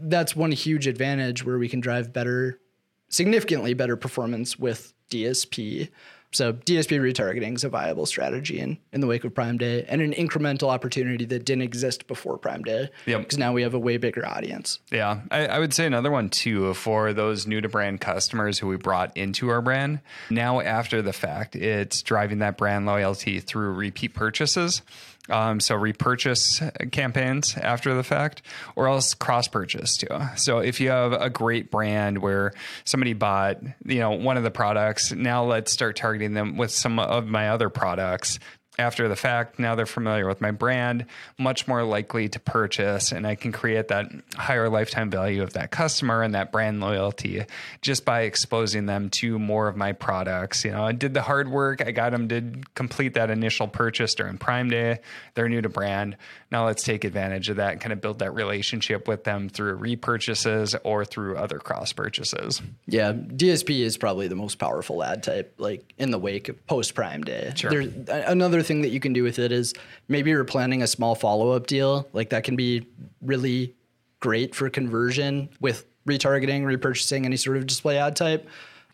that's 0.00 0.36
one 0.36 0.52
huge 0.52 0.86
advantage 0.86 1.44
where 1.44 1.58
we 1.58 1.68
can 1.68 1.80
drive 1.80 2.12
better, 2.12 2.60
significantly 3.08 3.74
better 3.74 3.96
performance 3.96 4.58
with 4.58 4.92
DSP. 5.10 5.88
So 6.32 6.54
DSP 6.54 6.98
retargeting 6.98 7.54
is 7.54 7.64
a 7.64 7.68
viable 7.68 8.06
strategy 8.06 8.58
in, 8.58 8.78
in 8.92 9.00
the 9.00 9.06
wake 9.06 9.24
of 9.24 9.34
Prime 9.34 9.58
Day 9.58 9.84
and 9.86 10.00
an 10.00 10.12
incremental 10.14 10.68
opportunity 10.68 11.26
that 11.26 11.44
didn't 11.44 11.62
exist 11.62 12.06
before 12.06 12.38
Prime 12.38 12.62
Day. 12.62 12.88
Yep. 13.06 13.20
Because 13.20 13.38
now 13.38 13.52
we 13.52 13.62
have 13.62 13.74
a 13.74 13.78
way 13.78 13.98
bigger 13.98 14.26
audience. 14.26 14.80
Yeah, 14.90 15.20
I, 15.30 15.46
I 15.46 15.58
would 15.58 15.74
say 15.74 15.86
another 15.86 16.10
one 16.10 16.30
too 16.30 16.72
for 16.74 17.12
those 17.12 17.46
new 17.46 17.60
to 17.60 17.68
brand 17.68 18.00
customers 18.00 18.58
who 18.58 18.66
we 18.66 18.76
brought 18.76 19.14
into 19.16 19.50
our 19.50 19.60
brand. 19.60 20.00
Now, 20.30 20.60
after 20.60 21.02
the 21.02 21.12
fact, 21.12 21.54
it's 21.54 22.02
driving 22.02 22.38
that 22.38 22.56
brand 22.56 22.86
loyalty 22.86 23.40
through 23.40 23.72
repeat 23.72 24.14
purchases. 24.14 24.80
Um, 25.28 25.60
so 25.60 25.76
repurchase 25.76 26.60
campaigns 26.90 27.56
after 27.56 27.94
the 27.94 28.02
fact, 28.02 28.42
or 28.74 28.88
else 28.88 29.14
cross 29.14 29.46
purchase 29.46 29.96
too. 29.96 30.08
So 30.36 30.58
if 30.58 30.80
you 30.80 30.90
have 30.90 31.12
a 31.12 31.30
great 31.30 31.70
brand 31.70 32.18
where 32.18 32.52
somebody 32.84 33.12
bought, 33.12 33.58
you 33.84 34.00
know, 34.00 34.10
one 34.10 34.36
of 34.36 34.42
the 34.42 34.50
products, 34.50 35.12
now 35.12 35.44
let's 35.44 35.70
start 35.70 35.96
targeting 35.96 36.34
them 36.34 36.56
with 36.56 36.72
some 36.72 36.98
of 36.98 37.26
my 37.26 37.50
other 37.50 37.68
products 37.68 38.40
after 38.78 39.06
the 39.06 39.16
fact. 39.16 39.58
Now 39.58 39.74
they're 39.74 39.84
familiar 39.86 40.26
with 40.26 40.40
my 40.40 40.50
brand, 40.50 41.04
much 41.38 41.68
more 41.68 41.82
likely 41.84 42.28
to 42.30 42.40
purchase, 42.40 43.12
and 43.12 43.26
I 43.26 43.34
can 43.34 43.52
create 43.52 43.88
that 43.88 44.06
higher 44.34 44.68
lifetime 44.70 45.10
value 45.10 45.42
of 45.42 45.52
that 45.52 45.70
customer 45.70 46.22
and 46.22 46.34
that 46.34 46.52
brand 46.52 46.80
loyalty 46.80 47.44
just 47.82 48.04
by 48.04 48.22
exposing 48.22 48.86
them 48.86 49.10
to 49.10 49.38
more 49.38 49.68
of 49.68 49.76
my 49.76 49.92
products. 49.92 50.64
You 50.64 50.70
know, 50.70 50.84
I 50.84 50.92
did 50.92 51.12
the 51.12 51.22
hard 51.22 51.50
work, 51.50 51.82
I 51.86 51.90
got 51.90 52.12
them 52.12 52.28
to 52.28 52.62
complete 52.74 53.14
that 53.14 53.30
initial 53.30 53.68
purchase 53.68 54.14
during 54.14 54.38
Prime 54.38 54.70
Day. 54.70 55.00
They're 55.34 55.48
new 55.48 55.60
to 55.60 55.68
brand. 55.68 56.16
Now 56.50 56.66
let's 56.66 56.82
take 56.82 57.04
advantage 57.04 57.48
of 57.50 57.56
that 57.56 57.72
and 57.72 57.80
kind 57.80 57.92
of 57.92 58.00
build 58.00 58.18
that 58.20 58.32
relationship 58.34 59.06
with 59.08 59.24
them 59.24 59.48
through 59.48 59.78
repurchases 59.78 60.74
or 60.84 61.04
through 61.04 61.36
other 61.36 61.58
cross 61.58 61.92
purchases. 61.92 62.60
Yeah, 62.86 63.12
DSP 63.12 63.80
is 63.80 63.96
probably 63.96 64.28
the 64.28 64.34
most 64.34 64.58
powerful 64.58 65.02
ad 65.02 65.22
type, 65.22 65.54
like 65.58 65.92
in 65.98 66.10
the 66.10 66.18
wake 66.18 66.48
of 66.48 66.66
post 66.66 66.94
Prime 66.94 67.22
Day. 67.22 67.52
Sure. 67.54 67.70
There's 67.70 67.88
a- 68.08 68.30
another 68.62 68.68
thing 68.68 68.82
that 68.82 68.90
you 68.90 69.00
can 69.00 69.12
do 69.12 69.24
with 69.24 69.38
it 69.38 69.50
is 69.50 69.74
maybe 70.08 70.30
you're 70.30 70.44
planning 70.44 70.82
a 70.82 70.86
small 70.86 71.14
follow 71.16 71.50
up 71.50 71.66
deal. 71.66 72.08
Like 72.12 72.30
that 72.30 72.44
can 72.44 72.54
be 72.54 72.86
really 73.20 73.74
great 74.20 74.54
for 74.54 74.70
conversion 74.70 75.48
with 75.60 75.84
retargeting, 76.06 76.62
repurchasing, 76.62 77.24
any 77.24 77.36
sort 77.36 77.56
of 77.56 77.66
display 77.66 77.98
ad 77.98 78.14
type. 78.14 78.48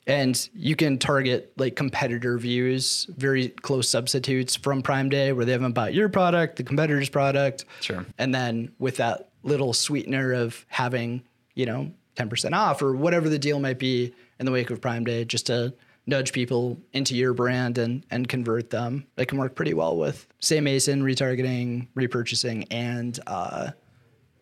And 0.07 0.49
you 0.55 0.75
can 0.75 0.97
target 0.97 1.53
like 1.59 1.77
competitor 1.77 2.39
views, 2.39 3.07
very 3.19 3.51
close 3.51 3.91
substitutes 3.91 4.57
from 4.57 4.81
Prime 4.81 5.11
Day 5.11 5.33
where 5.33 5.45
they 5.45 5.53
haven't 5.53 5.73
bought 5.73 5.93
your 5.93 6.09
product, 6.09 6.57
the 6.57 6.63
competitor's 6.63 7.11
product. 7.11 7.67
Sure. 7.81 8.07
And 8.17 8.35
then 8.35 8.73
with 8.79 8.97
that 8.97 9.29
little 9.43 9.75
sweetener 9.75 10.33
of 10.33 10.65
having, 10.69 11.23
you 11.55 11.67
know, 11.67 11.93
10% 12.17 12.53
off 12.55 12.81
or 12.81 12.95
whatever 12.95 13.29
the 13.29 13.39
deal 13.39 13.61
might 13.61 13.79
be 13.79 14.15
in 14.41 14.47
the 14.47 14.53
wake 14.53 14.71
of 14.71 14.81
Prime 14.81 15.05
Day, 15.05 15.27
just 15.27 15.47
to 15.47 15.75
nudge 16.09 16.33
people 16.33 16.81
into 16.93 17.15
your 17.15 17.35
brand 17.35 17.79
and 17.79 18.05
and 18.11 18.27
convert 18.29 18.71
them. 18.71 19.07
It 19.17 19.27
can 19.27 19.39
work 19.39 19.55
pretty 19.55 19.75
well 19.75 19.97
with 19.97 20.27
same 20.41 20.65
ASIN, 20.65 21.03
retargeting, 21.03 21.89
repurchasing, 21.95 22.67
and 22.71 23.19
uh, 23.27 23.71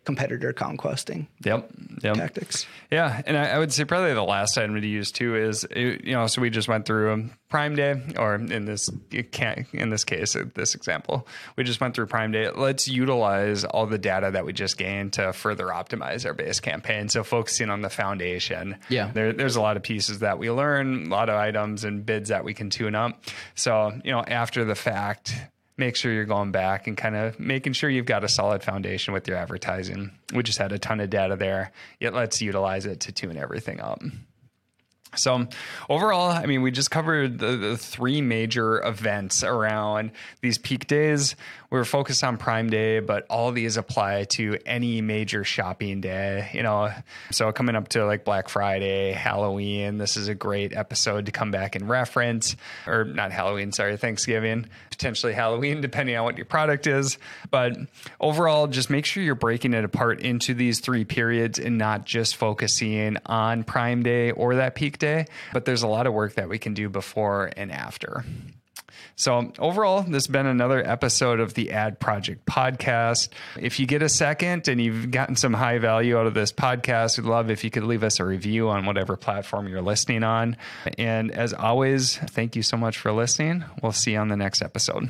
competitor 0.06 0.52
conquesting 0.54 1.26
Yep. 1.44 1.68
Yep. 2.02 2.14
tactics. 2.14 2.66
Yeah, 2.90 3.20
and 3.26 3.36
I, 3.36 3.48
I 3.50 3.58
would 3.58 3.72
say 3.72 3.84
probably 3.84 4.14
the 4.14 4.22
last 4.24 4.56
item 4.56 4.80
to 4.80 4.86
use 4.86 5.10
too 5.12 5.36
is 5.36 5.66
you 5.76 5.98
know 6.14 6.26
so 6.28 6.40
we 6.40 6.48
just 6.48 6.68
went 6.68 6.86
through 6.86 7.12
um, 7.12 7.30
Prime 7.48 7.74
Day, 7.76 8.00
or 8.18 8.36
in 8.36 8.64
this 8.64 8.88
can't 9.32 9.66
in 9.74 9.90
this 9.90 10.04
case 10.04 10.34
uh, 10.36 10.44
this 10.54 10.74
example 10.74 11.26
we 11.56 11.64
just 11.64 11.80
went 11.80 11.94
through 11.94 12.06
Prime 12.06 12.32
Day. 12.32 12.48
Let's 12.50 12.88
utilize 12.88 13.64
all 13.64 13.86
the 13.86 13.98
data 13.98 14.30
that 14.30 14.46
we 14.46 14.52
just 14.52 14.78
gained 14.78 15.14
to 15.14 15.32
further 15.32 15.66
optimize 15.66 16.24
our 16.24 16.34
base 16.34 16.60
campaign. 16.60 17.08
So 17.08 17.24
focusing 17.24 17.68
on 17.70 17.82
the 17.82 17.90
foundation. 17.90 18.76
Yeah. 18.88 19.10
there, 19.12 19.32
there's 19.32 19.56
a 19.56 19.60
lot 19.60 19.76
of 19.76 19.82
pieces 19.82 20.20
that 20.20 20.38
we 20.38 20.50
learn, 20.50 21.06
a 21.06 21.08
lot 21.10 21.28
of 21.28 21.34
items 21.34 21.84
and 21.84 22.06
bids 22.06 22.28
that 22.30 22.44
we 22.44 22.54
can 22.54 22.70
tune 22.70 22.94
up. 22.94 23.20
So 23.56 23.92
you 24.04 24.12
know 24.12 24.22
after 24.22 24.64
the 24.64 24.76
fact 24.76 25.34
make 25.76 25.96
sure 25.96 26.12
you're 26.12 26.24
going 26.24 26.52
back 26.52 26.86
and 26.86 26.96
kind 26.96 27.16
of 27.16 27.38
making 27.38 27.74
sure 27.74 27.90
you've 27.90 28.06
got 28.06 28.24
a 28.24 28.28
solid 28.28 28.62
foundation 28.62 29.12
with 29.12 29.28
your 29.28 29.36
advertising. 29.36 30.10
We 30.32 30.42
just 30.42 30.58
had 30.58 30.72
a 30.72 30.78
ton 30.78 31.00
of 31.00 31.10
data 31.10 31.36
there. 31.36 31.72
Yet 32.00 32.14
let's 32.14 32.40
utilize 32.40 32.86
it 32.86 33.00
to 33.00 33.12
tune 33.12 33.36
everything 33.36 33.80
up. 33.80 34.00
So 35.14 35.46
overall, 35.88 36.30
I 36.30 36.46
mean, 36.46 36.62
we 36.62 36.70
just 36.70 36.90
covered 36.90 37.38
the, 37.38 37.56
the, 37.56 37.76
three 37.76 38.20
major 38.20 38.82
events 38.82 39.42
around 39.42 40.10
these 40.42 40.58
peak 40.58 40.86
days. 40.86 41.36
We 41.70 41.79
were 41.79 41.85
focused 41.85 42.22
on 42.24 42.37
Prime 42.37 42.70
Day, 42.70 43.00
but 43.00 43.26
all 43.29 43.52
these 43.52 43.76
apply 43.76 44.24
to 44.37 44.59
any 44.66 45.00
major 45.00 45.44
shopping 45.44 46.00
day. 46.00 46.50
You 46.52 46.62
know, 46.62 46.92
so 47.31 47.50
coming 47.52 47.76
up 47.76 47.88
to 47.88 48.05
like 48.07 48.24
Black 48.24 48.48
Friday, 48.48 49.12
Halloween, 49.12 49.98
this 49.98 50.16
is 50.16 50.29
a 50.29 50.35
great 50.35 50.72
episode 50.74 51.26
to 51.26 51.33
come 51.33 51.50
back 51.50 51.74
and 51.74 51.88
reference, 51.88 52.57
or 52.87 53.05
not 53.05 53.33
Halloween, 53.33 53.72
sorry, 53.72 53.96
Thanksgiving, 53.96 54.66
potentially 54.90 55.33
Halloween, 55.33 55.81
depending 55.81 56.16
on 56.16 56.24
what 56.24 56.37
your 56.37 56.46
product 56.46 56.87
is. 56.87 57.18
But 57.50 57.76
overall, 58.20 58.66
just 58.66 58.90
make 58.90 59.07
sure 59.07 59.22
you're 59.22 59.35
breaking 59.35 59.74
it 59.74 59.85
apart 59.85 60.20
into 60.20 60.55
these 60.55 60.81
three 60.81 61.05
periods 61.05 61.59
and 61.59 61.79
not 61.79 62.05
just 62.05 62.37
focusing 62.37 63.16
on 63.26 63.64
Prime 63.64 64.02
Day 64.02 64.31
or 64.31 64.57
that 64.57 64.74
peak 64.74 64.98
day 64.98 65.26
but 65.52 65.64
there's 65.64 65.83
a 65.83 65.88
lot 65.88 66.07
of 66.07 66.12
work 66.12 66.35
that 66.35 66.48
we 66.48 66.59
can 66.59 66.74
do 66.74 66.88
before 66.88 67.50
and 67.57 67.72
after. 67.72 68.24
So, 69.16 69.53
overall, 69.59 70.03
this 70.03 70.25
has 70.25 70.27
been 70.27 70.46
another 70.46 70.87
episode 70.87 71.40
of 71.40 71.55
the 71.55 71.72
Ad 71.72 71.99
Project 72.01 72.46
podcast. 72.46 73.29
If 73.59 73.81
you 73.81 73.87
get 73.87 74.03
a 74.03 74.09
second 74.09 74.68
and 74.68 74.81
you've 74.81 75.11
gotten 75.11 75.37
some 75.37 75.53
high 75.53 75.79
value 75.79 76.18
out 76.18 76.27
of 76.27 76.35
this 76.35 76.53
podcast, 76.53 77.18
we'd 77.18 77.29
love 77.29 77.51
if 77.51 77.64
you 77.64 77.70
could 77.70 77.85
leave 77.85 78.03
us 78.03 78.20
a 78.20 78.25
review 78.25 78.68
on 78.68 78.87
whatever 78.87 79.16
platform 79.16 79.68
you're 79.68 79.83
listening 79.83 80.22
on. 80.22 80.57
And 80.99 81.31
as 81.31 81.53
always, 81.53 82.16
thank 82.16 82.57
you 82.57 82.62
so 82.62 82.77
much 82.77 82.99
for 82.99 83.12
listening. 83.12 83.64
We'll 83.83 83.92
see 83.92 84.12
you 84.12 84.18
on 84.18 84.29
the 84.29 84.37
next 84.37 84.62
episode. 84.62 85.09